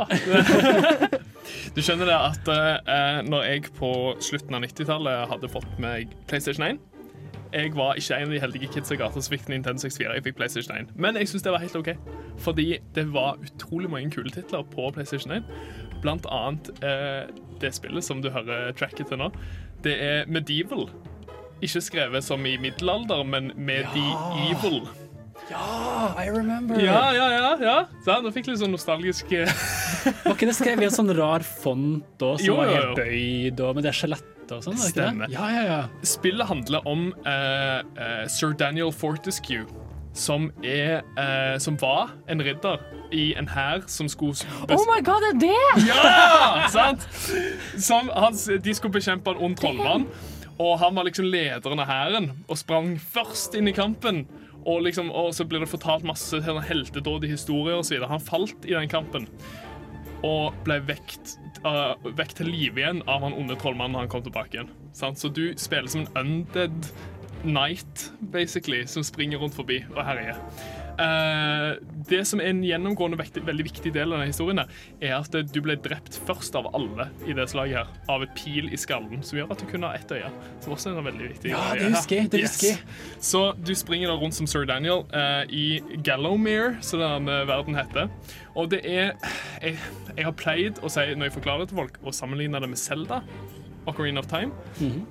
[1.74, 3.91] Du skjønner det at eh, når jeg på
[4.22, 6.80] slutten av 90-tallet hadde fått meg PlayStation 1
[7.55, 10.16] Jeg var ikke en av de heldige kidsa i gata som fikk Nintendo 64.
[10.16, 10.95] Jeg fikk PlayStation 1.
[10.97, 11.91] Men jeg syns det var helt OK,
[12.41, 12.66] fordi
[12.97, 15.51] det var utrolig mange kule titler på PlayStation 1.
[16.01, 17.28] Blant annet eh,
[17.61, 19.28] det spillet som du hører tracket til nå.
[19.85, 20.89] Det er Medieval.
[21.62, 24.83] Ikke skrevet som i middelalder, men Medieval.
[24.89, 25.02] Ja,
[25.51, 26.78] I remember!
[26.80, 27.57] Ja, ja, ja.
[27.61, 27.76] ja.
[28.05, 29.51] Så Nå fikk jeg litt sånn nostalgisk eh,
[30.24, 32.90] Var ikke det skrevet i en sånn rar font òg, som Jo, var jo, helt
[32.90, 32.97] jo.
[33.03, 34.76] bøyd, og med det skjelettet og sånn?
[34.78, 35.07] var det ikke det?
[35.09, 35.32] Stemmer.
[35.34, 35.80] Ja, ja, ja.
[36.07, 39.64] Spillet handler om uh, uh, sir Daniel Fortescue,
[40.18, 42.82] som, er, uh, som var en ridder
[43.16, 44.36] i en hær som skulle
[44.68, 45.86] Oh my god, det er det!
[45.88, 46.68] Ja!
[46.74, 47.07] Sant?
[47.80, 50.07] Som han, de skulle bekjempe en ond trollmann,
[50.61, 54.24] og han var liksom lederen av hæren og sprang først inn i kampen.
[54.63, 58.11] Og, liksom, og så blir det fortalt masse heltedådige historier videre.
[58.13, 59.27] Han falt i den kampen
[60.23, 61.37] og ble vekt,
[61.67, 64.71] uh, vekt til live igjen av han onde trollmannen når han kom tilbake igjen.
[64.95, 65.19] Sant?
[65.19, 66.93] Så du spiller som en undead
[67.43, 70.39] knight, basically, som springer rundt forbi og herjer.
[71.01, 71.68] Eh,
[72.09, 74.61] det som er en gjennomgående vektig, veldig viktig del av denne historien,
[75.01, 78.68] er at du ble drept først av alle i det slaget her, av et pil
[78.72, 80.30] i skallen, som gjør at du kunne ha ett øye.
[80.64, 82.99] Som også er en veldig viktig Ja, det husker jeg, det husker jeg.
[83.22, 85.66] Så du springer da rundt som Sir Daniel eh, i
[86.05, 88.12] Gallowmere, som den verden heter.
[88.59, 89.14] Og det er
[89.62, 89.78] jeg,
[90.16, 92.80] jeg har pleid å si, når jeg forklarer det til folk, å sammenligne det med
[92.80, 93.22] Zelda.
[93.86, 94.53] Ocarina of Time.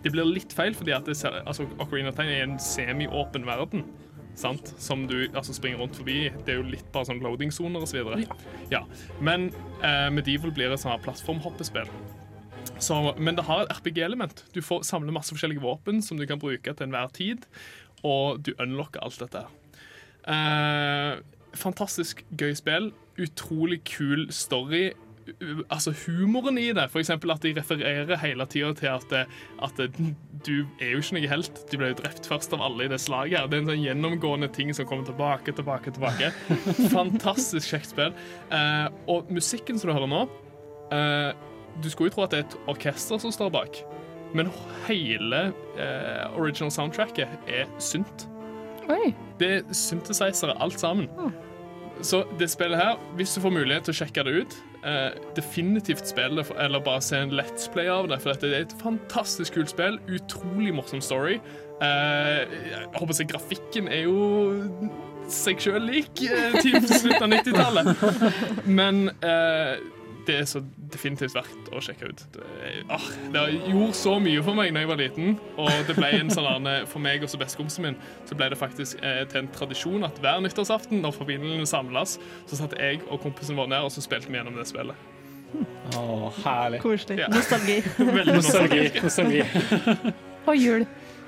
[0.03, 3.83] Det blir litt feil, fordi at det, altså, Ocarina of Time er en semi-åpen verden.
[4.41, 4.73] Sant?
[4.81, 6.31] Som du altså, springer rundt forbi.
[6.45, 8.01] Det er jo litt bare sånn loading-soner osv.
[8.01, 8.39] så
[8.73, 8.81] Ja.
[9.21, 9.51] Men
[9.85, 11.89] eh, Medieval blir et sånn plattformhoppespill.
[12.81, 14.45] Så, men det har et RPG-element.
[14.55, 17.45] Du får samle masse forskjellige våpen som du kan bruke til enhver tid,
[18.01, 19.45] og du unlocker alt dette.
[20.29, 21.21] Eh,
[21.57, 22.91] fantastisk gøy spill.
[23.21, 24.91] Utrolig kul story.
[25.69, 27.13] Altså Humoren i det, f.eks.
[27.13, 29.13] at de refererer hele tida til at,
[29.61, 29.81] at
[30.45, 31.61] du er jo ikke noe helt.
[31.71, 33.39] Du ble jo drept først av alle i det slaget.
[33.39, 36.31] her Det er en sånn gjennomgående ting som kommer tilbake, tilbake, tilbake.
[36.97, 38.15] Fantastisk kjekt spill.
[38.53, 40.23] Eh, og musikken som du hører nå
[40.95, 41.31] eh,
[41.81, 43.83] Du skulle jo tro at det er et orkester som står bak,
[44.37, 44.49] men
[44.87, 45.43] hele
[45.77, 48.27] eh, original soundtracket er synt.
[48.91, 49.13] Oi.
[49.39, 51.07] Det er synthesizere alt sammen.
[52.01, 54.55] Så det spillet her, hvis du får mulighet til å sjekke det ut,
[54.87, 58.65] eh, definitivt spille det, eller bare se en Let's Play av det, for dette er
[58.65, 59.99] et fantastisk kult spill.
[60.11, 61.39] Utrolig morsom story.
[61.81, 64.59] Eh, jeg håper si grafikken er jo
[65.31, 68.67] seg sjøl lik eh, til slutten av 90-tallet.
[68.69, 69.75] Men eh,
[70.27, 70.59] det er så
[70.93, 72.23] definitivt verdt å sjekke ut.
[72.35, 75.95] Det, er- ah, det gjorde så mye for meg da jeg var liten, og det
[75.97, 77.97] ble en sånn der- For meg og så bestekompisen min
[78.29, 82.17] så ble det faktisk eh, til en tradisjon at hver nyttårsaften når familiene samles,
[82.47, 84.95] så satt jeg og kompisen vår ned og så spilte vi gjennom det spillet.
[85.99, 86.79] Å, herlig.
[86.79, 87.17] Koselig.
[87.19, 87.27] Ja.
[87.27, 87.81] Nostalgi.
[87.97, 88.83] Veldig Nostalgi.
[89.03, 89.41] nostalgi.
[89.43, 90.13] nostalgi.
[90.47, 90.85] Og jul.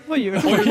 [0.09, 0.37] Og jul.
[0.37, 0.65] Og,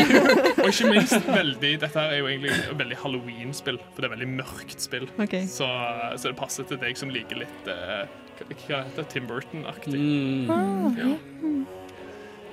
[0.60, 4.28] og ikke minst veldig Dette er jo egentlig et veldig Halloween-spill, for det er veldig
[4.34, 5.06] mørkt spill.
[5.22, 5.46] Okay.
[5.50, 5.68] Så,
[6.16, 8.04] så det passer til deg som liker litt uh,
[8.42, 9.06] Hva heter det?
[9.12, 9.96] Tim Burton-aktig.
[9.96, 11.64] Mm.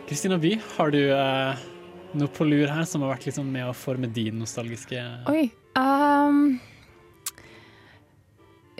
[0.09, 1.67] Kristina By, har du uh,
[2.17, 5.49] noe på lur her som har vært liksom med å forme din nostalgiske Oi.
[5.77, 6.57] Um,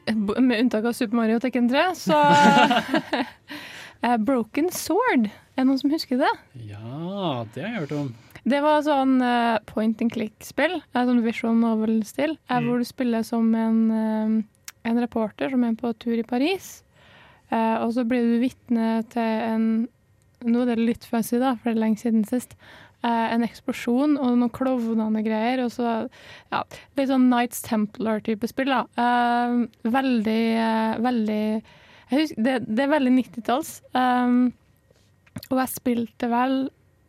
[0.10, 2.18] med unntak av Super Mario Tekken 3, så
[4.02, 5.28] Broken Sword.
[5.30, 6.30] Er det noen som husker det?
[6.70, 8.12] Ja, det har jeg hørt om.
[8.50, 12.68] Det var sånn uh, point and click-spill, eh, sånn visual novel-stil, eh, Mm.
[12.70, 14.44] hvor du spiller som en, uh,
[14.86, 16.84] en reporter som er på tur i Paris.
[17.52, 19.88] Uh, og så blir du vitne til en
[20.40, 22.54] Nå er det litt fuzzy, da, for det er lenge siden sist.
[23.04, 25.66] Eh, en eksplosjon og noen klovnende greier.
[25.66, 26.10] Og så
[26.50, 26.62] ja,
[26.96, 28.72] litt sånn Nights Templar-type spill.
[28.72, 28.86] da.
[28.96, 31.64] Eh, veldig, eh, veldig
[32.12, 33.74] husker, det, det er veldig 90-talls.
[33.94, 34.52] Um,
[35.50, 36.62] og jeg spilte vel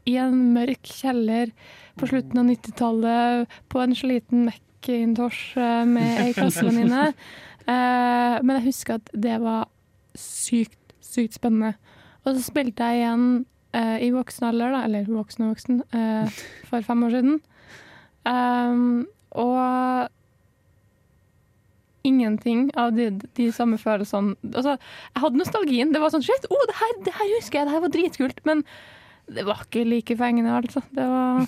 [0.09, 1.53] i en mørk kjeller
[2.01, 4.49] på slutten av 90-tallet på en sliten
[4.81, 7.13] Macintosh eh, med ei klassevenninne.
[7.69, 9.69] uh, men jeg husker at det var
[10.15, 11.75] sykt, sykt spennende.
[12.25, 13.27] Og så spilte jeg igjen
[13.77, 17.39] uh, i voksen alder, da, eller voksen og voksen, uh, for fem år siden.
[18.29, 20.11] Um, og
[22.07, 25.93] ingenting av de, de samme følelsene Altså, jeg hadde nostalgien.
[25.95, 28.41] Det var sånn Shit, oh, det, her, det her husker jeg, det her var dritkult.
[28.49, 28.65] Men
[29.31, 30.83] det var ikke like fengende, altså.
[30.95, 31.45] Det var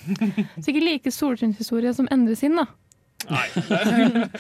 [0.65, 2.69] sikkert like solskinnshistorie som Endre sin, da.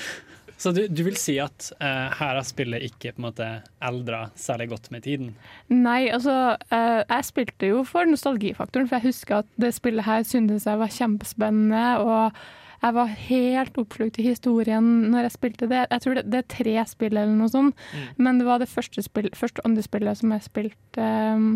[0.62, 3.46] Så du, du vil si at uh, her har spillet ikke på en måte
[3.82, 5.32] eldra særlig godt med tiden?
[5.74, 10.22] Nei, altså uh, Jeg spilte jo for nostalgifaktoren, for jeg husker at det spillet her
[10.28, 11.86] syntes jeg var kjempespennende.
[12.06, 12.38] Og
[12.82, 15.84] jeg var helt oppslukt i historien når jeg spilte det.
[15.86, 17.84] Jeg tror det, det er tre spill eller noe sånt,
[18.18, 21.06] men det var det første, spill, første andre spillet som jeg spilte.
[21.36, 21.52] Um,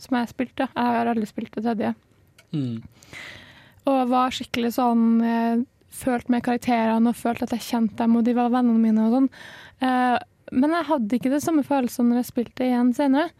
[0.00, 0.68] som jeg spilte.
[0.70, 1.92] Jeg har aldri spilt det tredje.
[2.54, 2.80] Mm.
[3.90, 5.60] Og var skikkelig sånn eh,
[6.00, 9.14] Følte med karakterene og følte at jeg kjente dem, og de var vennene mine og
[9.16, 9.24] sånn.
[9.82, 10.18] Eh,
[10.54, 13.32] men jeg hadde ikke det samme følelsen når jeg spilte igjen senere.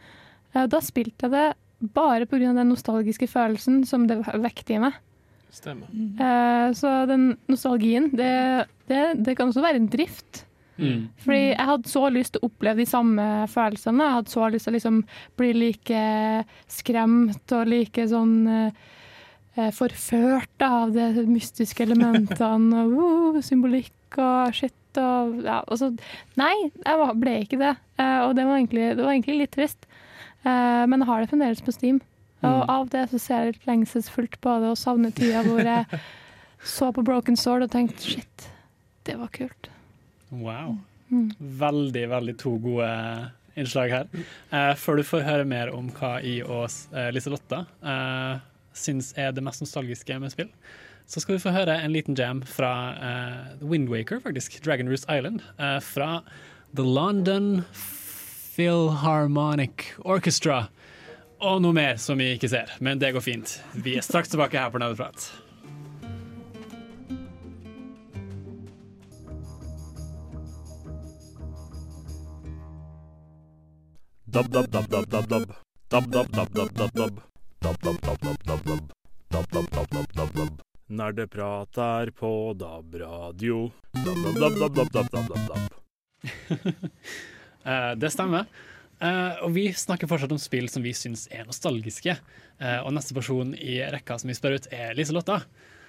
[0.51, 2.51] Eh, da spilte jeg det bare pga.
[2.51, 4.99] den nostalgiske følelsen som det vekket i meg.
[5.51, 5.89] Stemmer.
[5.91, 8.31] Eh, så den nostalgien, det,
[8.87, 10.45] det, det kan også være en drift.
[10.81, 11.09] Mm.
[11.21, 14.07] Fordi jeg hadde så lyst til å oppleve de samme følelsene.
[14.07, 15.01] Jeg hadde så lyst til å liksom
[15.37, 16.05] bli like
[16.71, 24.77] skremt og like sånn eh, forført av de mystiske elementene og uh, symbolikk og shit
[24.99, 25.91] og ja, og så
[26.39, 27.75] Nei, jeg ble ikke det.
[27.99, 29.85] Eh, og det var, egentlig, det var egentlig litt trist.
[30.43, 32.01] Eh, men jeg har det fremdeles på Steam.
[32.41, 32.69] Og Mm.
[32.69, 35.85] av det så ser jeg litt lengselsfullt på det og savner tida hvor jeg
[36.63, 38.47] så på Broken Sword og tenkte shit,
[39.05, 39.69] det var kult.
[40.31, 40.77] Wow.
[41.11, 41.31] Mm.
[41.39, 42.87] Veldig, veldig to gode
[43.59, 44.07] innslag her.
[44.51, 48.39] Eh, før du får høre mer om hva I og uh, Liselotta eh,
[48.73, 50.47] syns er det mest nostalgiske med spill,
[51.05, 54.61] så skal du få høre en liten jam fra uh, Windwaker, faktisk.
[54.63, 55.41] Dragon Roost Island.
[55.59, 56.21] eh, fra
[56.73, 57.65] The London
[58.55, 60.67] Philharmonic Orchestra.
[61.41, 62.69] Og noe mer som vi ikke ser.
[62.85, 63.55] Men det går fint.
[63.73, 65.31] Vi er straks tilbake her på Nerveprat.
[80.91, 83.71] Nerdeprat er på DAB-radio.
[84.05, 85.65] Dab Dab Dab Dab Dab
[87.97, 88.45] Det stemmer.
[89.01, 92.17] Eh, og vi snakker fortsatt om spill som vi syns er nostalgiske.
[92.61, 95.39] Uh, og neste person i rekka som vi spør ut, er Liselotta.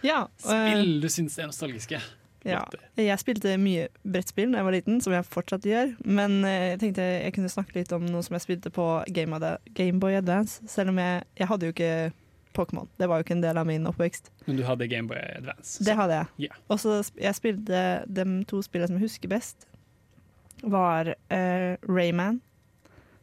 [0.02, 2.00] Ja, Spill du syns er nostalgiske?
[2.48, 2.62] Ja.
[2.98, 5.92] Jeg spilte mye brettspill da jeg var liten, som jeg fortsatt gjør.
[6.02, 9.38] Men eh, jeg tenkte jeg kunne snakke litt om noe som jeg spilte på Game
[9.76, 10.64] Gameboy Advance.
[10.70, 11.92] Selv om jeg, jeg hadde jo ikke
[12.56, 12.88] Pokémon.
[12.98, 14.32] Det var jo ikke en del av min oppvekst.
[14.48, 15.84] Men du hadde Gameboy Advance.
[15.84, 16.48] Det hadde jeg.
[16.48, 16.64] Yeah.
[16.68, 19.68] Og så jeg spilte de to spillene som jeg husker best,
[20.62, 22.40] var eh, Rayman,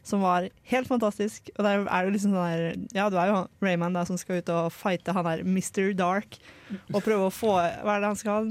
[0.04, 1.50] som var helt fantastisk.
[1.58, 4.40] Og der er det liksom sånn der Ja, du er jo Rayman da, som skal
[4.42, 5.92] ut og fighte han der Mr.
[5.94, 6.38] Dark
[6.94, 8.50] og prøve å få Hva er det han skal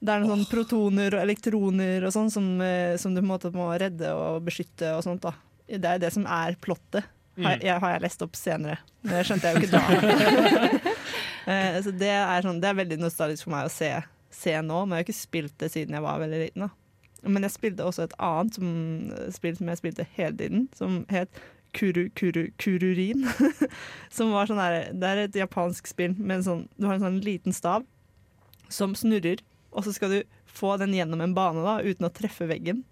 [0.00, 3.32] Det er noen sånne protoner og elektroner og sånn som, eh, som du på en
[3.34, 5.20] måte må redde og beskytte og sånt.
[5.22, 5.34] da.
[5.68, 7.04] Det er det som er plottet.
[7.40, 7.62] Har Mm.
[7.62, 8.78] jeg, har jeg lest opp senere.
[9.02, 10.90] Men det skjønte jeg jo ikke da.
[11.50, 13.88] Eh, så det er, sånn, det er veldig nostalgisk for meg å se,
[14.30, 16.66] se nå, men jeg har ikke spilt det siden jeg var veldig liten.
[16.66, 16.68] da.
[17.22, 18.68] Men jeg spilte også et annet som,
[19.34, 21.40] spill som jeg spilte hele tiden, som het
[21.76, 23.28] Kuru, kuru, Kururin.
[24.16, 27.04] som var sånn der, Det er et japansk spill med en sånn Du har en
[27.04, 27.86] sånn liten stav
[28.70, 29.40] som snurrer,
[29.74, 32.84] og så skal du få den gjennom en bane da, uten å treffe veggen.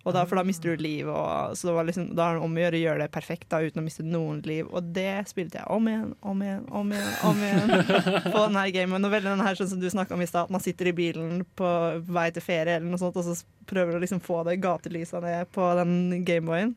[0.00, 2.44] Og da, for da mister du liv, og, så det var liksom, da er det
[2.46, 4.64] om å gjøre å gjøre det perfekt da, uten å miste noen liv.
[4.72, 7.10] Og det spilte jeg om igjen, om igjen, om igjen.
[7.28, 7.74] om igjen
[8.32, 9.04] På denne gamen.
[9.04, 10.94] Og veldig den her sånn som du snakka om i stad, at man sitter i
[10.96, 11.68] bilen på
[12.08, 13.36] vei til ferie eller noe sånt, og så
[13.68, 16.72] prøver du å liksom få det gatelysa ned på den Gameboyen.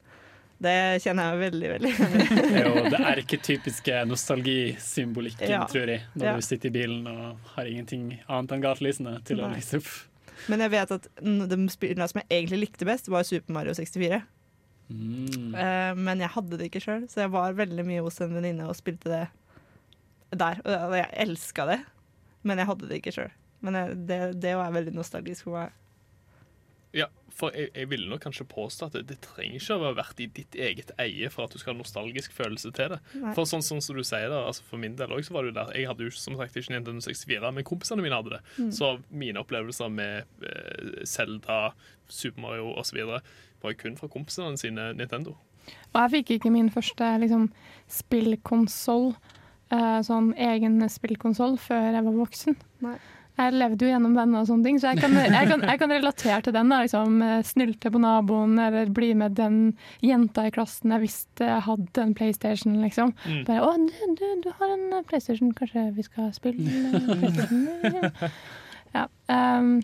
[0.63, 2.89] Det kjenner jeg veldig, veldig igjen i.
[2.91, 5.63] Det er ikke typiske nostalgisymbolikken, Ja.
[5.67, 6.35] tror jeg, når Ja.
[6.35, 9.89] du sitter i bilen og har ingenting annet enn gatelysene til å lyse opp.
[10.51, 14.21] Men jeg vet at de spillene som jeg egentlig likte best, var Super Mario 64.
[14.93, 15.53] Mm.
[15.55, 18.67] Uh, men jeg hadde det ikke sjøl, så jeg var veldig mye hos en venninne
[18.67, 19.23] og spilte det
[20.33, 20.59] der.
[20.65, 21.79] Og jeg elska det,
[22.43, 23.31] men jeg hadde det ikke sjøl.
[23.63, 25.79] Men jeg, det, det var veldig nostalgisk for meg.
[26.93, 29.97] Ja, for jeg, jeg ville nok kanskje påstå at det, det trenger ikke å være
[29.97, 32.99] vært i ditt eget eie for at du skal ha nostalgisk følelse til det.
[33.17, 33.31] Nei.
[33.33, 35.51] For sånn, sånn som du sier da, altså For min del også, så var det
[35.51, 38.41] jo der Jeg hadde jo som sagt ikke Nintendo 64, men kompisene mine hadde det.
[38.59, 38.69] Mm.
[38.77, 41.59] Så mine opplevelser med eh, Zelda,
[42.07, 43.01] Super Mario osv.
[43.01, 45.33] var jo kun fra kompisene sine Nintendo.
[45.93, 47.49] Og jeg fikk ikke min første liksom,
[47.97, 49.13] spillkonsoll,
[49.73, 52.61] eh, sånn egen spillkonsoll, før jeg var voksen.
[53.33, 55.93] Jeg levde jo gjennom den og sånne ting, så jeg kan, jeg kan, jeg kan
[55.93, 56.69] relatere til den.
[56.69, 59.55] da, liksom eh, Snylte på naboen, eller bli med den
[60.05, 63.15] jenta i klassen jeg visste jeg hadde en PlayStation, liksom.
[63.25, 63.39] Mm.
[63.47, 66.67] Bare 'Å, du, du, du har en eh, PlayStation, kanskje vi skal spille
[67.09, 68.29] PlayStation?'
[68.97, 69.07] ja.
[69.25, 69.79] Um,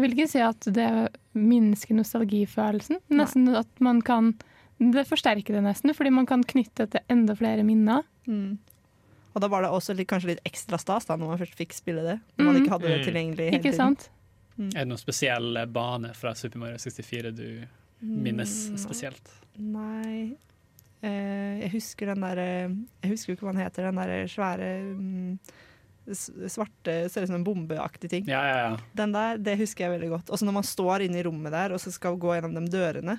[0.00, 0.90] vil ikke si at det
[1.36, 3.02] minsker nostalgifølelsen.
[3.12, 4.34] Nesten at man kan
[4.80, 8.00] Det forsterker det nesten, fordi man kan knytte til enda flere minner.
[8.24, 8.56] Mm.
[9.34, 11.72] Og da var det også litt, kanskje litt ekstra stas da, når man først fikk
[11.76, 12.16] spille det.
[12.38, 12.62] Når man Mm.
[12.64, 13.04] ikke hadde det Mm.
[13.06, 13.76] tilgjengelig hele Ikke tiden.
[13.96, 14.08] sant?
[14.58, 17.66] Er det noen spesiell bane fra Super Mario 64 du
[18.02, 18.76] minnes Mm.
[18.78, 19.30] spesielt?
[19.58, 20.36] Nei
[21.02, 24.94] eh, Jeg husker den derre Jeg husker jo ikke hva den heter, den derre svære
[24.96, 25.38] mm,
[26.48, 28.24] svarte Ser ut som en bombeaktig ting.
[28.28, 28.76] Ja, ja, ja.
[28.96, 30.30] Den der, det husker jeg veldig godt.
[30.30, 32.70] Og så når man står inne i rommet der og så skal gå gjennom de
[32.72, 33.18] dørene.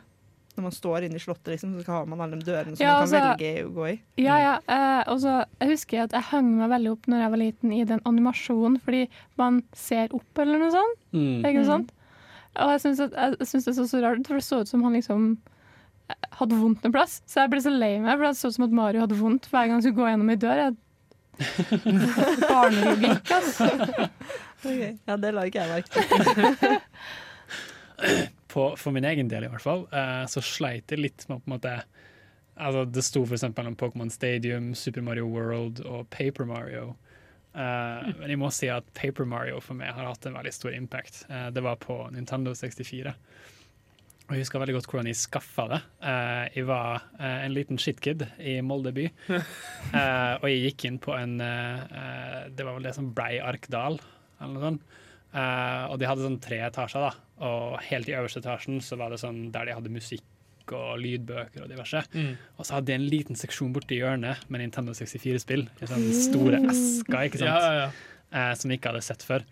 [0.58, 2.98] Når man står inne i slottet, liksom, så har man alle de dørene som Ja,
[3.00, 4.02] man kan altså- velge å gå i.
[4.18, 4.56] Ja, ja.
[4.68, 7.72] Eh, og så jeg husker at jeg hang meg veldig opp når jeg var liten
[7.72, 11.00] i den animasjonen, fordi man ser opp eller noe sånt.
[11.14, 11.46] Mm.
[11.46, 11.92] Ikke sant?
[12.60, 14.68] Og jeg syns, at, jeg syns det så så rart ut, for det så ut
[14.68, 15.38] som han liksom
[16.10, 17.22] eh, hadde vondt en plass.
[17.26, 19.48] Så jeg ble så lei meg, for det så ut som at Mario hadde vondt
[19.48, 20.58] hver gang han skulle gå gjennom ei dør.
[20.66, 20.76] Jeg...
[22.52, 23.72] Barnelogikk, altså.
[24.68, 24.98] okay.
[25.08, 26.80] Ja, det la ikke jeg merke til.
[28.52, 31.50] på, for min egen del i hvert fall, eh, så sleit jeg litt med på
[31.50, 31.76] en måte
[32.62, 33.46] altså Det sto f.eks.
[33.48, 36.92] om Pokémon Stadium, Super Mario World og Paper Mario.
[37.56, 40.76] Eh, men jeg må si at Paper Mario for meg har hatt en veldig stor
[40.76, 41.24] impact.
[41.32, 43.16] Eh, det var på Nintendo 64.
[44.28, 45.80] Og Jeg husker veldig godt hvordan jeg skaffa det.
[46.56, 49.10] Jeg var en liten shitkid i Molde by.
[49.34, 54.00] Og jeg gikk inn på en Det var vel det som blei Arkdal,
[54.40, 54.86] eller noe sånt.
[55.32, 57.12] Eh, og de hadde sånn tre etasjer, da.
[57.48, 60.28] Og helt i øverste etasjen så var det sånn der de hadde musikk
[60.76, 62.04] og lydbøker og diverse.
[62.14, 62.36] Mm.
[62.58, 65.66] Og så hadde de en liten seksjon borti hjørnet med Nintendo 64-spill.
[65.82, 67.50] I sånne store esker, ikke sant.
[67.50, 67.90] Ja, ja, ja.
[68.32, 69.44] Uh, som vi ikke hadde sett før.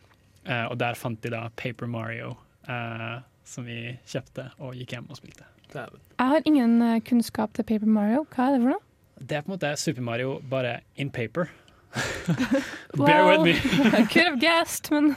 [0.47, 2.31] Uh, og der fant de da Paper Mario,
[2.63, 5.47] eh, som vi kjøpte og gikk hjem og spilte.
[5.73, 8.23] Jeg har ingen kunnskap til Paper Mario.
[8.31, 8.85] Hva er det for noe?
[9.19, 11.51] Det er på en måte Super Mario bare in paper.
[12.93, 13.53] Bear with me.
[13.97, 15.15] I could have guessed, men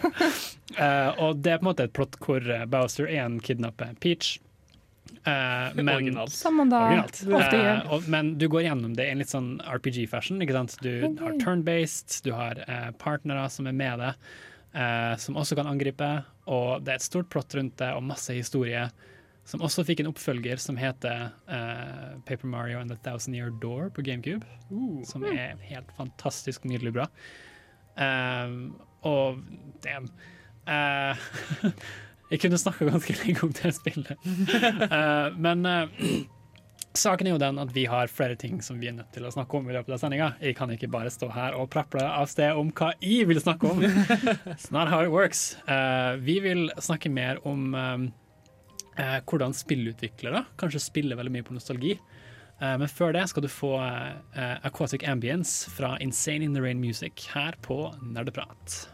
[0.79, 4.39] uh, og det er på en måte et plott hvor eh, Bowser 1 kidnapper Peach.
[5.23, 6.35] Uh, men, Originalt.
[6.47, 7.21] Originalt.
[7.31, 7.83] ofte gjør.
[7.95, 10.43] og, men du går gjennom det i en litt sånn RPG-fashion.
[10.43, 10.75] ikke sant?
[10.83, 11.19] Du okay.
[11.21, 14.33] har turn-based, du har uh, partnere som er med deg,
[14.75, 16.11] eh, som også kan angripe.
[16.51, 18.89] Og det er et stort plott rundt det, og masse historie.
[19.49, 23.91] Som også fikk en oppfølger som heter uh, Paper Mario and the Thousand Year Door
[23.97, 24.47] på GameCube.
[25.09, 27.09] Som er helt fantastisk nydelig bra.
[27.99, 29.43] Um, og
[29.85, 30.09] damn
[30.63, 31.19] Uh,
[32.31, 34.15] Jeg kunne snakka ganske lenge om det spillet.
[34.23, 35.67] Uh, men
[36.97, 39.33] saken er jo den at vi har flere ting som vi er nødt til å
[39.35, 40.31] snakke om i løpet av sendinga.
[40.41, 43.75] Jeg kan ikke bare stå her og praple av sted om hva jeg vil snakke
[43.75, 43.85] om.
[44.55, 45.59] It's not how it works.
[46.23, 48.09] Vi vil snakke mer om eh,
[48.97, 51.97] eh, hvordan spillutviklere kanskje spiller veldig mye på nostalgi.
[52.61, 56.81] Eh, men før det skal du få eh, Aquatic Ambience fra Insane in the Rain
[56.81, 58.89] Music her på Nerdeprat.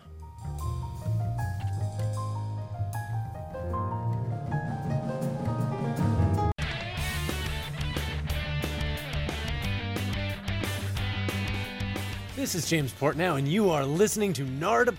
[12.38, 14.96] This is James Portnow, and you are listening to Narda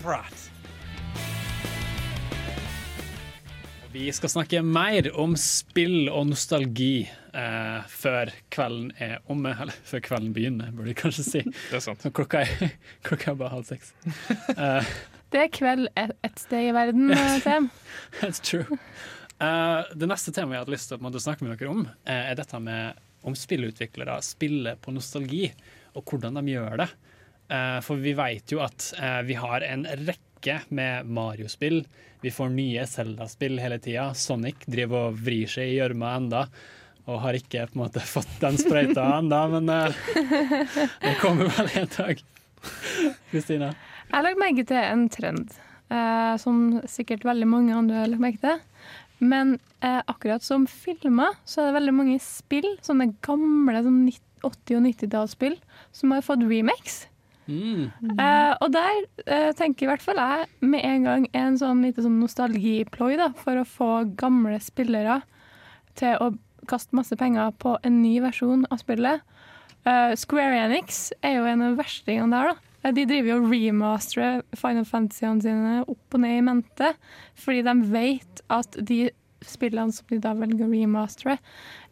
[3.92, 9.50] Vi skal snakke mer om spill og nostalgi eh, før kvelden er omme.
[9.50, 11.42] Eller før kvelden begynner, burde jeg kanskje si.
[11.72, 12.06] Det er sant.
[12.14, 12.76] Klokka er,
[13.06, 13.90] klokka er bare halv seks.
[14.54, 14.92] Eh,
[15.34, 17.10] Det er kveld et, et sted i verden,
[17.42, 17.68] Sam.
[18.20, 18.78] That's true.
[19.42, 22.38] Eh, det neste temaet jeg hadde lyst til å snakke med dere om, eh, er
[22.38, 25.48] dette med om spillutviklere spiller på nostalgi,
[25.98, 26.90] og hvordan de gjør det.
[27.50, 30.29] Eh, for vi vet jo at eh, vi har en rekke
[30.68, 31.86] med Mario-spill.
[32.20, 34.14] Vi får nye Zelda-spill hele tida.
[34.14, 36.44] Sonic driver og vrir seg i gjørma enda,
[37.06, 40.00] og har ikke på en måte fått den sprøyta enda, men uh,
[41.04, 42.22] det kommer vel en dag.
[43.30, 43.72] Kristina?
[44.08, 45.52] Jeg har lagt merke til en trend,
[45.92, 48.64] uh, som sikkert veldig mange andre har lagt merke til.
[49.20, 54.02] Men uh, akkurat som filmer, så er det veldig mange spill, sånne gamle sånn
[54.40, 55.56] 80- og 90-tallsspill,
[55.92, 57.04] som har fått remakes.
[57.50, 62.04] Eh, og der eh, tenker i hvert fall jeg med en gang en sånn lite
[62.04, 63.90] sånn nostalgiploy da, for å få
[64.20, 65.20] gamle spillere
[65.98, 66.30] til å
[66.70, 69.22] kaste masse penger på en ny versjon av spillet.
[69.88, 72.52] Eh, Square Enix er jo en av verstingene der.
[72.52, 72.70] da.
[72.84, 76.92] Eh, De driver jo og remasterer Final Fantasyene sine opp og ned i mente,
[77.34, 79.08] fordi de vet at de
[79.46, 81.38] spillene som de da velger å remastere,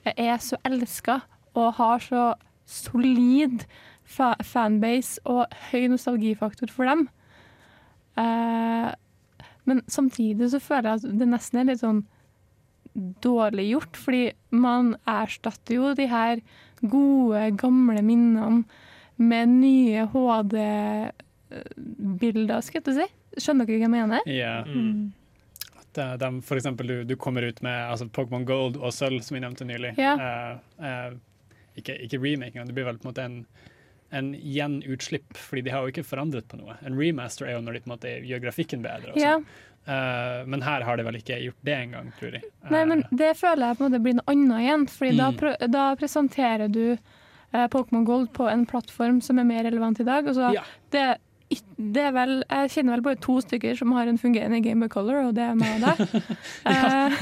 [0.04, 1.22] eh, er så elska
[1.56, 2.34] og har så
[2.68, 3.64] solid
[4.08, 7.08] fa fanbase og høy nostalgifaktor for dem.
[8.18, 8.88] Eh,
[9.68, 12.02] men samtidig så føler jeg at det nesten er litt sånn
[13.22, 16.40] dårlig gjort, fordi man erstatter jo de her
[16.80, 18.64] gode, gamle minnene
[19.18, 21.10] med nye HD-bilder,
[22.64, 23.06] skal jeg si.
[23.38, 24.20] Skjønner dere hva jeg mener?
[24.30, 24.64] Ja.
[24.66, 25.12] Mm.
[25.78, 29.20] At eh, de, for eksempel, du, du kommer ut med altså, Pokémon Gold og Sølv,
[29.26, 29.92] som vi nevnte nylig.
[30.00, 30.16] Yeah.
[30.18, 31.10] Uh, uh,
[31.78, 33.36] ikke, ikke remake, det blir vel på en måte en,
[34.10, 36.76] en gjenutslipp, fordi de har jo ikke forandret på noe.
[36.86, 39.12] En remaster er jo når de på en måte gjør grafikken bedre.
[39.12, 39.38] Og Ja.
[39.88, 42.42] Eh, men her har de vel ikke gjort det engang, tror jeg.
[42.70, 44.86] Nei, men det føler jeg på en måte blir noe annet igjen.
[44.88, 45.36] Fordi da, Mm.
[45.38, 46.98] pro- da presenterer du
[47.54, 50.26] uh, Pokémon Gold på en plattform som er mer relevant i dag.
[50.28, 50.62] Og så Ja.
[50.90, 51.18] det,
[51.48, 55.28] det er vel, Jeg kjenner vel bare to stykker som har en fungerende Gameboy Color,
[55.28, 56.02] og det er meg og deg.
[56.68, 57.14] Eh,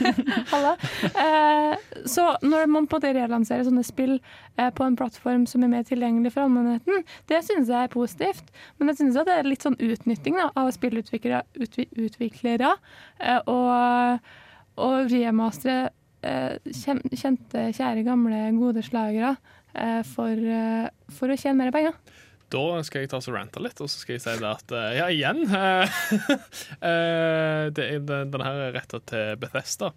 [0.52, 0.72] Halla.
[1.20, 1.74] Eh,
[2.08, 5.72] så når man på en måte relanserer sånne spill eh, på en plattform som er
[5.72, 8.54] mer tilgjengelig for allmennheten, det synes jeg er positivt.
[8.78, 12.72] Men jeg synes at det er litt sånn utnytting da, av spillutviklere utvi, utviklere,
[13.50, 14.32] og,
[14.80, 15.92] og remastere
[16.24, 19.34] kjente, kjære, gamle, gode slagere
[20.08, 20.46] for,
[21.12, 21.98] for å tjene mer penger.
[22.54, 24.98] Da skal jeg ta og rante litt, og så skal jeg si det at eh,
[25.00, 25.42] ja, igjen
[26.88, 29.90] eh, det er, den, den her er retta til Bethesda.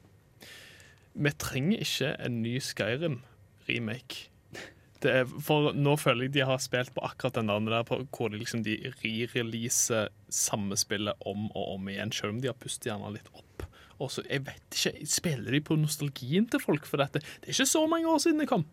[1.18, 4.28] Vi trenger ikke en ny Skyrim-remake.
[5.46, 8.80] For nå føler jeg de har spilt på akkurat den der, hvor de liksom de
[9.04, 13.47] re-releaser samme spillet om og om igjen, selv om de har pustet gjerne litt opp.
[13.98, 17.22] Og så, jeg vet ikke, Spiller de på nostalgien til folk for dette?
[17.42, 18.66] Det er ikke så mange år siden det kom.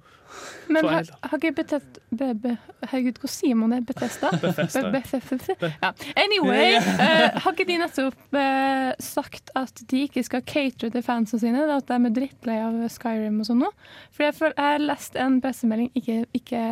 [0.68, 2.00] Men har, har ikke Betest...
[2.14, 2.56] Be, be,
[2.90, 3.80] herregud, hva sier man det?
[3.88, 4.30] Bethesda?
[4.42, 4.90] Bethesda.
[4.90, 5.92] Be, be, ja.
[6.20, 11.42] Anyway, uh, har ikke de nettopp uh, sagt at de ikke skal catere til fansene
[11.42, 11.64] sine?
[11.76, 13.72] At de er drittlei av Skyrim og sånn nå?
[14.14, 16.64] For jeg, jeg har lest en pressemelding, ikke, ikke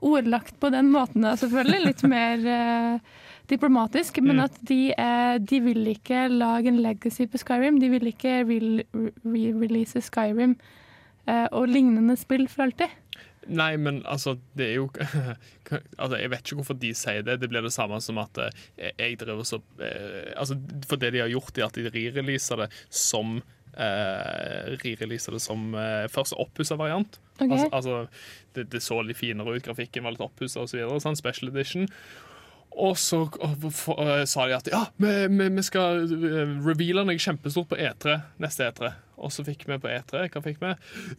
[0.00, 1.80] ordlagt på den måten, da, selvfølgelig.
[1.86, 3.18] Litt mer eh,
[3.50, 4.20] diplomatisk.
[4.22, 4.44] Men Mm.
[4.44, 7.80] at de, eh, de vil ikke lage en legacy på Skyrim.
[7.82, 8.86] De vil ikke re-
[9.24, 10.56] re-release Skyrim
[11.26, 12.88] eh, og lignende spill for alltid.
[13.48, 14.90] Nei, men altså, det er jo
[15.98, 17.38] altså, Jeg vet ikke hvorfor de sier det.
[17.40, 21.22] Det blir det samme som at eh, jeg driver så eh, altså, For det de
[21.24, 23.40] har gjort, er at de re-releaser det som
[23.76, 27.18] eh, re-releaser det som eh, først oppussa variant.
[27.40, 27.48] Okay.
[27.56, 27.96] Altså, altså,
[28.54, 30.82] det, det så litt finere ut, grafikken var litt oppussa osv.
[31.00, 31.88] Sånn special edition.
[32.70, 37.70] Og så eh, sa de at ja, vi, vi, vi skal uh, reveale noe kjempestort
[37.72, 38.92] på E3, neste E3.
[39.20, 40.70] Og så fikk vi på E3 Hva fikk vi?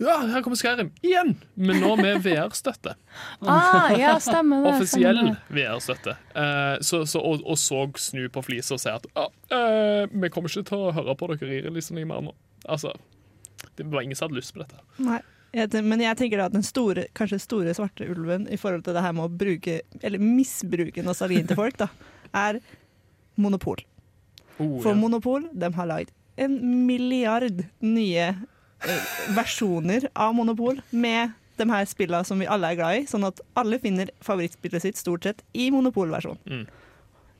[0.02, 1.36] Ja, her kommer Skyrim igjen!
[1.54, 2.96] Men nå med VR-støtte.
[3.46, 4.72] Ah, ja, stemmer det.
[4.74, 5.22] Offisiell.
[5.54, 6.16] VR-støtte.
[6.34, 10.32] Eh, så, så, og, og så snu på flisa og si at ja, eh, vi
[10.34, 12.34] kommer ikke til å høre på dere i releasen i mer nå.
[12.66, 12.96] Altså,
[13.78, 14.82] det var ingen som hadde lyst på dette.
[15.02, 15.22] Nei.
[15.52, 18.96] Jeg, men jeg tenker da at den store, kanskje store svarte ulven i forhold til
[18.96, 21.90] det her med å bruke, eller misbruke nostalgien til folk, da,
[22.32, 22.62] er
[23.36, 23.84] monopol.
[24.58, 24.98] Oh, For ja.
[25.00, 26.56] monopol, de har lagd en
[26.88, 33.02] milliard nye eh, versjoner av Monopol med de her spillene som vi alle er glad
[33.02, 36.64] i, sånn at alle finner favorittspillet sitt stort sett i Monopol-versjonen.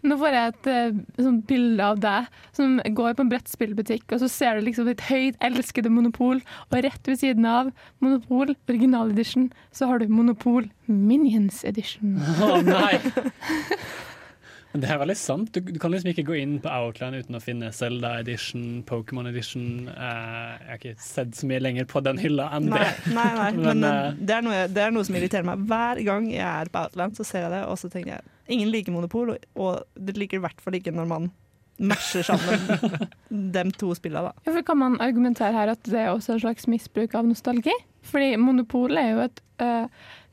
[0.02, 4.24] Nå får jeg et eh, sånt bilde av deg som går på en brettspillbutikk, og
[4.24, 7.70] så ser du liksom ditt høyt elskede Monopol, og rett ved siden av
[8.02, 12.18] Monopol original edition, så har du Monopol Minions edition.
[12.42, 12.98] Å nei!
[14.72, 15.50] Det er veldig sant.
[15.52, 19.28] Du, du kan liksom ikke gå inn på Outland uten å finne Zelda edition, Pokémon
[19.28, 19.90] edition.
[19.92, 23.16] Eh, jeg har ikke sett så mye lenger på den hylla enn Nei, det.
[23.18, 23.50] nei, nei.
[23.58, 25.66] men, Men, eh, det, er noe, det er noe som irriterer meg.
[25.68, 28.72] Hver gang jeg er på Outland, så ser jeg det, og så tenker jeg ingen
[28.72, 31.30] liker Monopol, og, og det liker i hvert fall ikke når man
[31.82, 32.66] matcher sammen
[33.56, 34.46] de to spillene, da.
[34.46, 37.74] Ja, for kan man argumentere her at det er også en slags misbruk av nostalgi?
[38.08, 39.88] Fordi Monopol er jo et øh,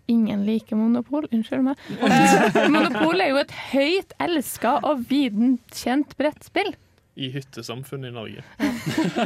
[0.09, 1.81] Ingen liker Monopol, unnskyld meg.
[2.09, 6.73] Eh, Monopol er jo et høyt elska og viden kjent brettspill.
[7.19, 8.45] I hyttesamfunnet i Norge.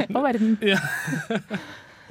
[0.09, 0.57] Og verden.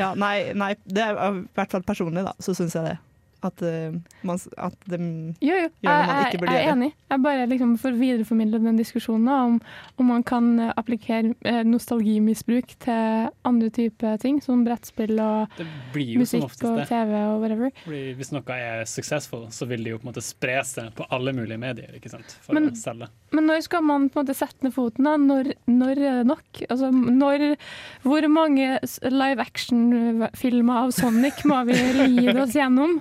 [0.01, 2.95] Ja, nei, nei, det er i hvert fall personlig, da, så syns jeg det.
[3.43, 4.99] At, eh, man, at de
[5.43, 6.91] Jo, jo, gjør noe man ikke burde jeg er enig.
[7.11, 9.57] Jeg bare liksom får videreformidle den diskusjonen om,
[9.99, 15.67] om man kan eh, applikere eh, nostalgimisbruk til andre typer ting, som brettspill og Det
[15.95, 16.85] blir jo som musikk oftest og.
[16.93, 17.75] TV og whatever.
[17.83, 21.09] Fordi hvis noe er successful, så vil det jo på en måte spre seg på
[21.11, 22.37] alle mulige medier ikke sant?
[22.47, 23.11] for Men- å selge.
[23.33, 25.05] Men når skal man på en måte sette ned foten?
[25.09, 25.17] da?
[25.19, 26.63] Når, når er det nok?
[26.71, 27.57] Altså, når,
[28.07, 28.79] hvor mange
[29.11, 31.77] live action-filmer av Sonic må vi
[32.07, 33.01] lide oss gjennom?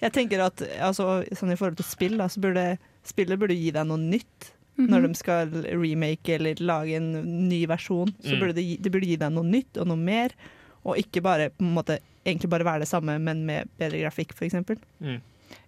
[0.00, 2.66] Jeg tenker at altså, sånn I forhold til spill, da, så burde
[3.08, 4.52] spillet burde gi deg noe nytt.
[4.78, 4.90] Mhm.
[4.92, 7.08] Når de skal remake eller lage en
[7.48, 8.40] ny versjon, så Mm.
[8.40, 10.30] burde det, gi, det burde gi deg noe nytt og noe mer.
[10.86, 14.32] Og ikke bare på en måte egentlig bare være det samme, men med bedre grafikk,
[14.36, 14.54] f.eks.
[15.02, 15.20] Mm.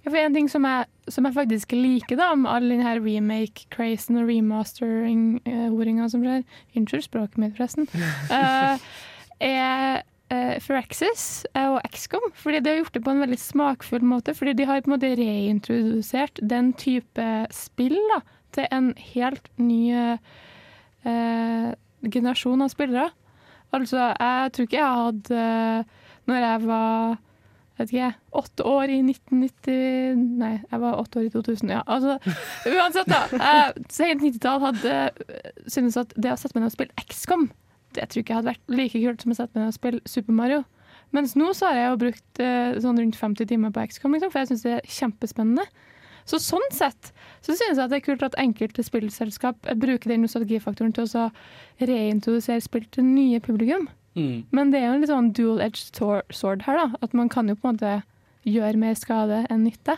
[0.04, 4.16] Ja, for en ting som jeg, som jeg faktisk liker da, med all denne remake-crazen
[4.20, 6.44] og remastering-horinga som skjer
[6.76, 7.88] Unnskyld språket mitt, forresten.
[8.30, 8.78] uh,
[9.40, 10.02] er
[10.32, 12.30] uh, Firaxis og XCOM.
[12.38, 14.34] Fordi de har gjort det på en veldig smakfull måte.
[14.38, 18.20] Fordi de har på en måte reintrodusert den type spill da,
[18.56, 21.72] til en helt ny uh,
[22.06, 23.10] generasjon av spillere.
[23.74, 25.42] Altså, jeg tror ikke jeg hadde
[26.26, 27.18] Når jeg var
[27.80, 31.80] vet ikke, åtte år i 1990 Nei, jeg var åtte år i 2000, ja.
[31.86, 32.18] Altså,
[32.68, 33.22] uansett, da.
[33.32, 34.98] Jeg, Sent 90-tall hadde
[35.70, 37.48] syntes at det å sette meg ned og spille XCOM,
[37.96, 40.02] det tror jeg ikke hadde vært like kult som å sette meg ned og spille
[40.08, 40.64] Super Mario.
[41.16, 44.30] Mens nå så har jeg jo brukt eh, sånn rundt 50 timer på XCOM, liksom,
[44.30, 45.66] for jeg syns det er kjempespennende.
[46.28, 47.10] Så sånn sett
[47.40, 51.24] så synes jeg det er kult at enkelte spillselskap bruker den nostalgifaktoren til å
[51.80, 53.88] reintrodusere spill til nye publikum.
[54.14, 54.46] Mm.
[54.54, 55.98] Men det er jo en litt sånn dual-edged
[56.34, 57.00] sword her, da.
[57.02, 57.96] At man kan jo på en måte
[58.46, 59.96] gjøre mer skade enn nytte.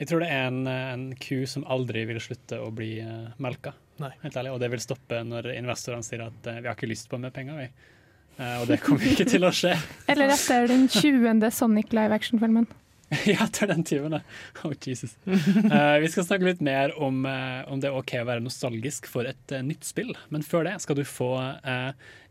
[0.00, 3.74] Jeg tror det er en, en ku som aldri vil slutte å bli uh, melka.
[4.22, 4.52] Helt ærlig.
[4.54, 7.34] Og det vil stoppe når investorene sier at eh, vi har ikke lyst på mer
[7.34, 7.60] penger.
[7.60, 7.96] Vi.
[8.38, 9.74] Eh, og det kommer ikke til å skje.
[10.10, 11.50] Eller etter den 20.
[11.54, 12.68] Sonic live action-filmen.
[13.26, 14.22] ja, etter den tyvende.
[14.62, 15.16] Oh, Jesus.
[15.26, 19.08] Uh, vi skal snakke litt mer om, uh, om det er OK å være nostalgisk
[19.10, 20.12] for et uh, nytt spill.
[20.30, 21.32] Men før det skal du få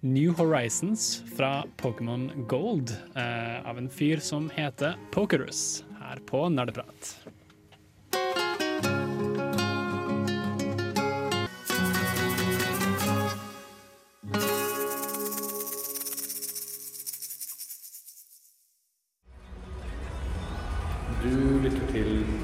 [0.01, 7.17] New Horizons fra Pokémon Gold eh, av en fyr som heter Pokerus, her på Nerdeprat.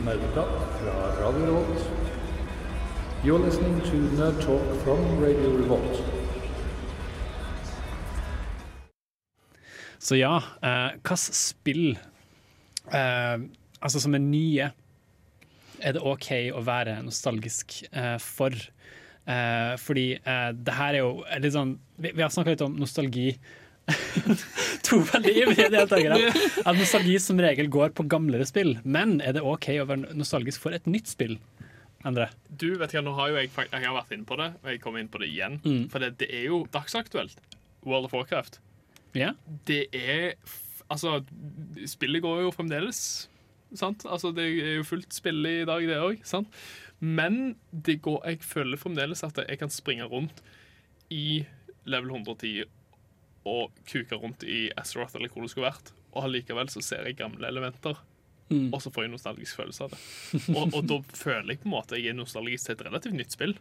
[0.06, 0.50] Til Nerdeprat
[0.80, 1.82] fra Radio Revolt.
[3.26, 6.04] You're listening to Nerd Talk from Radio Revolt.
[10.00, 11.98] Så ja, eh, hvilke spill
[12.94, 13.38] eh,
[13.82, 14.70] altså som er nye,
[15.82, 18.54] er det OK å være nostalgisk eh, for?
[19.26, 22.76] Eh, fordi eh, det her er jo litt sånn Vi, vi har snakka litt om
[22.78, 23.32] nostalgi.
[24.88, 26.32] to veldig ivrige deltakere.
[26.66, 28.76] At nostalgi som regel går på gamlere spill.
[28.84, 31.38] Men er det OK å være nostalgisk for et nytt spill?
[32.06, 32.30] Andre.
[32.50, 34.82] Du, vet ikke, nå har jo jeg, jeg har vært inne på det, og jeg
[34.84, 35.58] kommer inn på det igjen.
[35.66, 35.88] Mm.
[35.94, 37.40] For det, det er jo dagsaktuelt.
[37.86, 38.60] World of Warcraft.
[39.16, 39.38] Yeah.
[39.66, 40.36] Det er
[40.86, 41.24] Altså,
[41.90, 43.00] spillet går jo fremdeles.
[43.74, 44.04] Sant?
[44.06, 46.22] Altså, det er jo fullt spill i dag, det òg.
[47.02, 50.44] Men det går, jeg føler fremdeles at jeg kan springe rundt
[51.10, 51.42] i
[51.90, 52.70] level 110
[53.46, 57.20] og kuke rundt i Azeroth eller hvor det skulle vært, og allikevel så ser jeg
[57.20, 58.00] gamle elementer.
[58.50, 58.70] Mm.
[58.74, 60.00] Og så får jeg nostalgisk følelse av det.
[60.54, 63.34] Og, og da føler jeg på en måte jeg er nostalgisk til et relativt nytt
[63.34, 63.56] spill.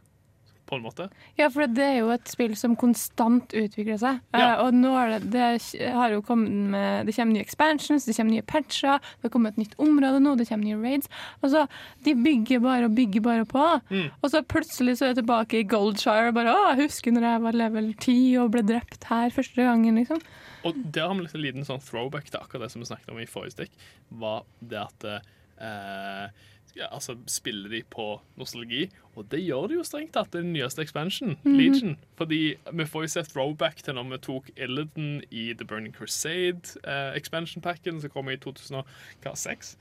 [0.68, 1.08] På en måte.
[1.38, 4.20] Ja, for det er jo et spill som konstant utvikler seg.
[4.34, 4.54] Ja.
[4.54, 8.16] Uh, og nå er det, det har jo kommet med Det kommer nye expansions, det
[8.16, 11.10] kommer nye patcher, det kommer et nytt område nå, det kommer nye raids.
[11.42, 11.66] Altså,
[12.06, 13.66] de bygger bare og bygger bare på.
[13.90, 14.08] Mm.
[14.20, 17.28] Og så plutselig så er jeg tilbake i Goldshire og bare Å, jeg husker når
[17.28, 20.22] jeg var level 10 og ble drept her første gangen, liksom.
[20.64, 23.12] Og der har vi litt en liten sånn throwback til akkurat det som vi snakket
[23.12, 23.86] om i forrige stikk.
[24.22, 26.44] Var det at eh,
[26.76, 28.88] ja, altså Spiller de på nostalgi?
[29.16, 31.56] Og det gjør de jo strengt tatt, den nyeste expansion, Mhm.
[31.58, 31.96] Legion.
[32.16, 36.74] Fordi vi får jo se throwback til når vi tok Illidan i The Burning Crusade,
[36.84, 39.76] eh, expansion-packen som kom i 2006.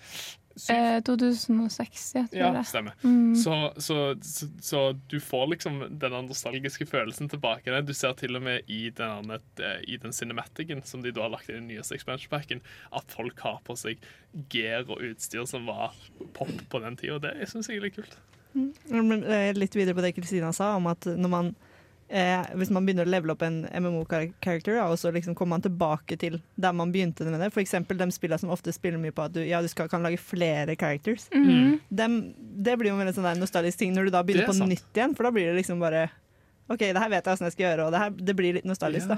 [0.70, 2.66] Eh, 2006, jeg tror Ja, det.
[2.70, 2.94] stemmer.
[3.04, 3.34] Mm.
[3.36, 7.74] Så, så, så, så du får liksom den nostalgiske følelsen tilbake.
[7.88, 11.34] Du ser til og med i den, eh, i den cinematicen som de da har
[11.34, 12.62] lagt inn i den nyeste expansion-packen,
[12.94, 13.98] at folk har på seg
[14.54, 15.96] gear og utstyr som var
[16.38, 17.18] pop på den tida.
[17.20, 18.16] Det syns jeg er litt kult.
[18.54, 21.56] Men, eh, litt videre på det Kristina sa, om at når man
[22.14, 26.18] eh, hvis man begynner å levele opp en MMO-character, og så liksom kommer man tilbake
[26.22, 27.52] til der man begynte med det.
[27.56, 30.06] For eksempel de spillene som ofte spiller mye på at du, ja, du skal, kan
[30.06, 31.28] lage flere characters.
[31.34, 31.80] Mm.
[31.90, 34.60] Dem- det blir jo en veldig sånn nostalgisk ting når du da begynner er på
[34.62, 34.70] sant.
[34.72, 36.08] nytt igjen, for da blir det liksom bare
[36.72, 38.66] OK, det her vet jeg åssen jeg skal gjøre, og det, her, det blir litt
[38.66, 39.18] nostalgisk, da.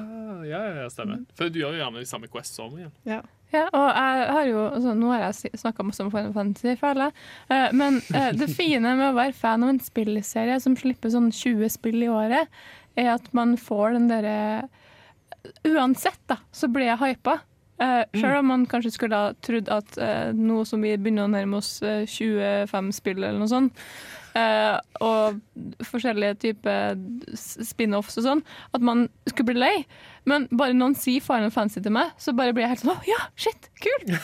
[0.49, 1.19] Ja, ja, stemmer.
[1.21, 1.35] stemmer.
[1.37, 2.93] For du gjør jo gjerne de samme quests om igjen.
[3.05, 3.19] Ja.
[3.53, 7.05] Ja, og jeg har jo, altså, Nå har jeg snakka masse om Final Fantasy, føler
[7.05, 7.13] jeg.
[7.53, 11.29] Eh, men eh, det fine med å være fan av en spillserie som slipper sånn
[11.31, 12.49] 20 spill i året,
[12.95, 14.39] er at man får den derre
[15.65, 17.35] Uansett, da, så blir jeg hypa.
[17.77, 21.29] Uh, Selv om man kanskje skulle ha trodd at uh, nå som vi begynner å
[21.29, 23.83] nærme oss uh, 25 spill eller noe sånt,
[24.38, 25.39] eh, og
[25.86, 26.99] forskjellige typer
[27.36, 28.43] spin-offs og sånn,
[28.75, 29.73] at man skulle bli lei.
[30.29, 32.97] Men bare noen sier Final Fantasy til meg, så bare blir jeg helt sånn Å,
[33.07, 34.15] ja, shit, kult!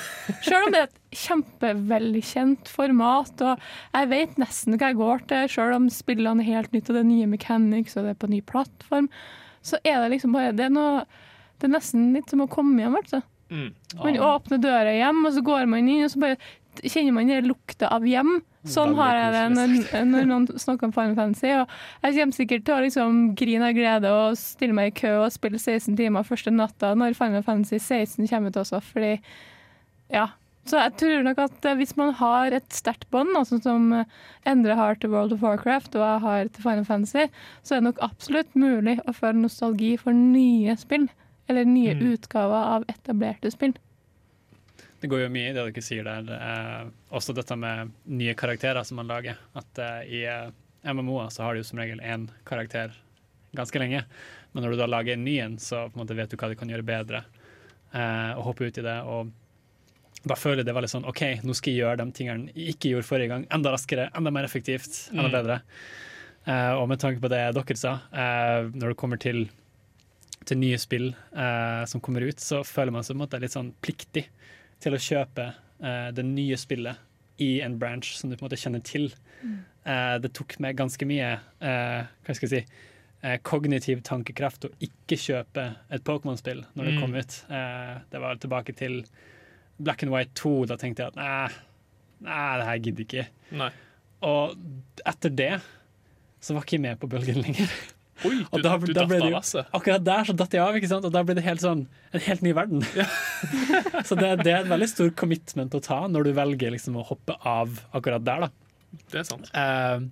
[0.42, 5.52] Selv om det er et kjempevelkjent format, og jeg vet nesten hva jeg går til,
[5.58, 8.32] selv om spillene er helt nytt, og det er nye mechanics, og det er på
[8.32, 9.12] ny plattform,
[9.62, 11.06] så er det liksom bare Det er, noe,
[11.62, 13.22] det er nesten litt som å komme hjem, altså.
[13.52, 13.74] Mm.
[14.00, 16.38] Man åpner døra hjem, og så går man inn, og så bare
[16.80, 18.42] kjenner man den lukta av hjem.
[18.64, 19.72] Sånn har jeg det når,
[20.06, 21.50] når noen snakker om Final Fantasy.
[21.58, 21.72] Og
[22.06, 25.32] jeg kommer sikkert til å liksom grine av glede og stille meg i kø og
[25.34, 29.16] spille 16 timer første natta når Final Fantasy 16 kommer ut også, fordi
[30.14, 30.28] ja.
[30.70, 34.06] Så jeg tror nok at eh, hvis man har et sterkt bånd, altså som eh,
[34.46, 37.24] Endre har til World of Warcraft og jeg har til Final Fantasy,
[37.66, 41.08] så er det nok absolutt mulig å føle nostalgi for nye spill.
[41.50, 42.04] Eller nye Mm.
[42.14, 43.74] utgaver av etablerte spill.
[45.02, 46.28] Det går jo mye i det dere sier der.
[46.36, 49.40] Eh, også dette med nye karakterer som man lager.
[49.58, 50.52] At eh, i eh,
[50.94, 52.94] MMO-er så har du jo som regel én karakter
[53.58, 54.04] ganske lenge.
[54.54, 56.52] Men når du da lager en ny en, så på en måte vet du hva
[56.52, 57.24] du kan gjøre bedre.
[57.92, 58.98] Eh, og hoppe ut i det.
[59.10, 59.32] Og
[60.28, 62.92] da føler jeg det veldig sånn OK, nå skal jeg gjøre de tingene jeg ikke
[62.94, 63.48] gjorde forrige gang.
[63.58, 65.34] Enda raskere, enda mer effektivt, enda Mm.
[65.40, 65.58] bedre.
[66.46, 69.48] Eh, og med tanke på det dere sa, eh, når det kommer til
[70.46, 73.54] til nye spill eh, som kommer ut, så føler man seg på en måte litt
[73.54, 74.24] sånn pliktig
[74.82, 75.48] til å kjøpe
[75.84, 76.98] uh, det nye spillet
[77.42, 79.08] i en branch som du på en måte kjenner til.
[79.86, 82.88] Uh, det tok meg ganske mye uh, hva skal jeg si,
[83.24, 85.64] eh, kognitiv tankekraft å ikke kjøpe
[85.94, 87.02] et Pokémon-spill når det Mm.
[87.02, 87.36] kom ut.
[87.50, 89.04] Eh, det var tilbake til
[89.80, 90.66] Black and White 2.
[90.66, 91.50] Da tenkte jeg at nei,
[92.26, 93.28] nei det her gidder jeg ikke.
[93.62, 93.70] Nei.
[94.26, 94.56] Og
[95.06, 95.52] etter det
[96.42, 97.70] så var ikke jeg med på bølgen lenger.
[98.28, 99.42] Oi, du, Og da, du da datt ble det jo,
[99.74, 101.08] akkurat der så datt jeg av, ikke sant?
[101.08, 102.86] og da ble det helt sånn, en helt ny verden.
[104.08, 107.06] så det, det er et veldig stor commitment å ta når du velger liksom å
[107.08, 108.48] hoppe av akkurat der.
[108.48, 108.52] da.
[109.12, 109.50] Det er sant.
[109.56, 110.10] Uh,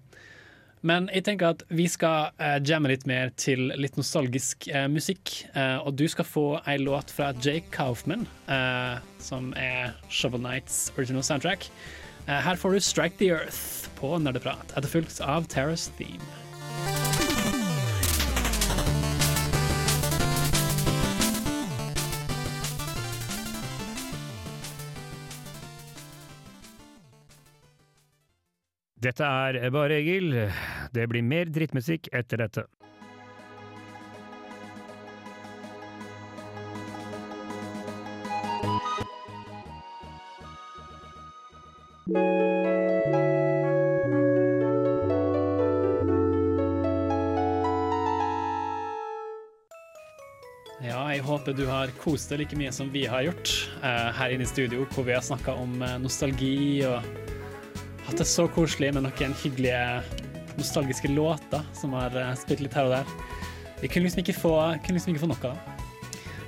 [0.87, 5.33] men jeg tenker at vi skal uh, jamme litt mer til litt nostalgisk uh, musikk.
[5.51, 8.27] Uh, og du skal få ei låt fra Jake Kaufman,
[9.19, 11.69] som er Shovel Nights original soundtrack.
[12.29, 16.38] Her får du Strike the Earth på Nerdeprat, etterfulgt av Terrace Theme.
[28.99, 30.33] Dette er Bare Egil.
[30.91, 32.65] Det blir mer drittmusikk etter dette.
[50.79, 54.35] Ja, jeg håper du har kost deg like mye som vi har gjort eh, her
[54.35, 57.28] inne i studio, hvor vi har snakka om eh, nostalgi og
[58.09, 59.81] hatt det så koselig med noen hyggelige
[60.57, 63.11] nostalgiske låter som har eh, spilt litt her og der.
[63.83, 64.53] Vi kunne liksom ikke få,
[64.87, 65.75] liksom ikke få noe av det.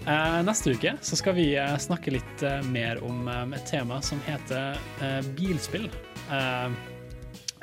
[0.10, 4.80] Eh, neste uke så skal vi eh, snakke litt mer om et tema som heter
[5.38, 5.86] bilspill.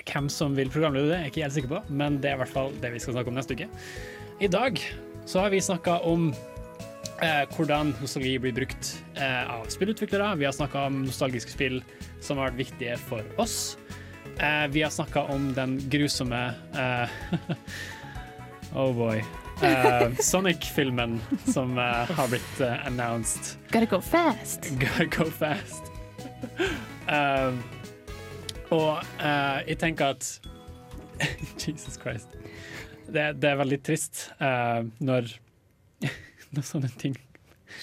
[0.09, 2.43] Hvem som vil programlede det, er jeg ikke helt sikker på, men det er i
[2.45, 3.67] hvert fall det vi skal snakke om neste uke.
[4.39, 4.79] I dag
[5.27, 6.31] så har vi snakka om
[7.23, 10.37] eh, hvordan nostalgi blir brukt eh, av spillutviklere.
[10.39, 11.81] Vi har snakka om nostalgiske spill
[12.21, 13.77] som har vært viktige for oss.
[14.39, 17.09] Eh, vi har snakka om den grusomme eh,
[18.75, 19.25] Oh boy.
[19.63, 23.59] Eh, Sonic-filmen som eh, har blitt eh, announced.
[23.73, 24.71] Gotta go fast.
[24.81, 25.83] Gotta go fast.
[27.09, 27.55] Eh,
[28.71, 30.41] og eh, jeg tenker at
[31.67, 32.29] Jesus Christ.
[33.09, 35.33] Det, det er veldig trist eh, når,
[36.53, 37.17] når sånne ting.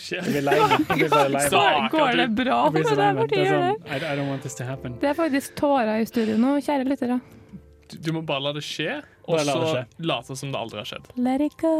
[0.09, 0.57] Jeg blir lei
[1.33, 1.49] meg.
[1.93, 3.21] Går det bra med deg meg.
[3.21, 3.55] for Det er tida?
[3.55, 4.99] sånn, I, I don't want this to happen.
[5.01, 7.19] Det er faktisk tårer i studio nå, kjære lyttere.
[7.85, 8.97] Du, du må bare la det skje,
[9.29, 11.09] og så late som det aldri har skjedd.
[11.21, 11.73] Let it go.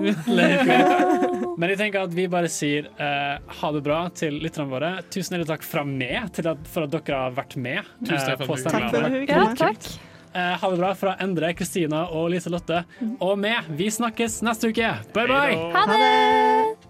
[0.38, 1.54] Let it go.
[1.60, 4.92] Men jeg tenker at vi bare sier uh, ha det bra til lytterne våre.
[5.12, 7.92] Tusen hjertelig takk fra meg til at, for at dere har vært med.
[8.04, 9.90] Tusen takk for du Ja, takk.
[10.32, 12.84] Eh, ha det bra fra Endre, Kristina og Lise Lotte.
[13.18, 13.66] Og med.
[13.74, 14.92] Vi snakkes neste uke.
[15.14, 15.58] Bye, bye!
[15.74, 16.89] Ha det!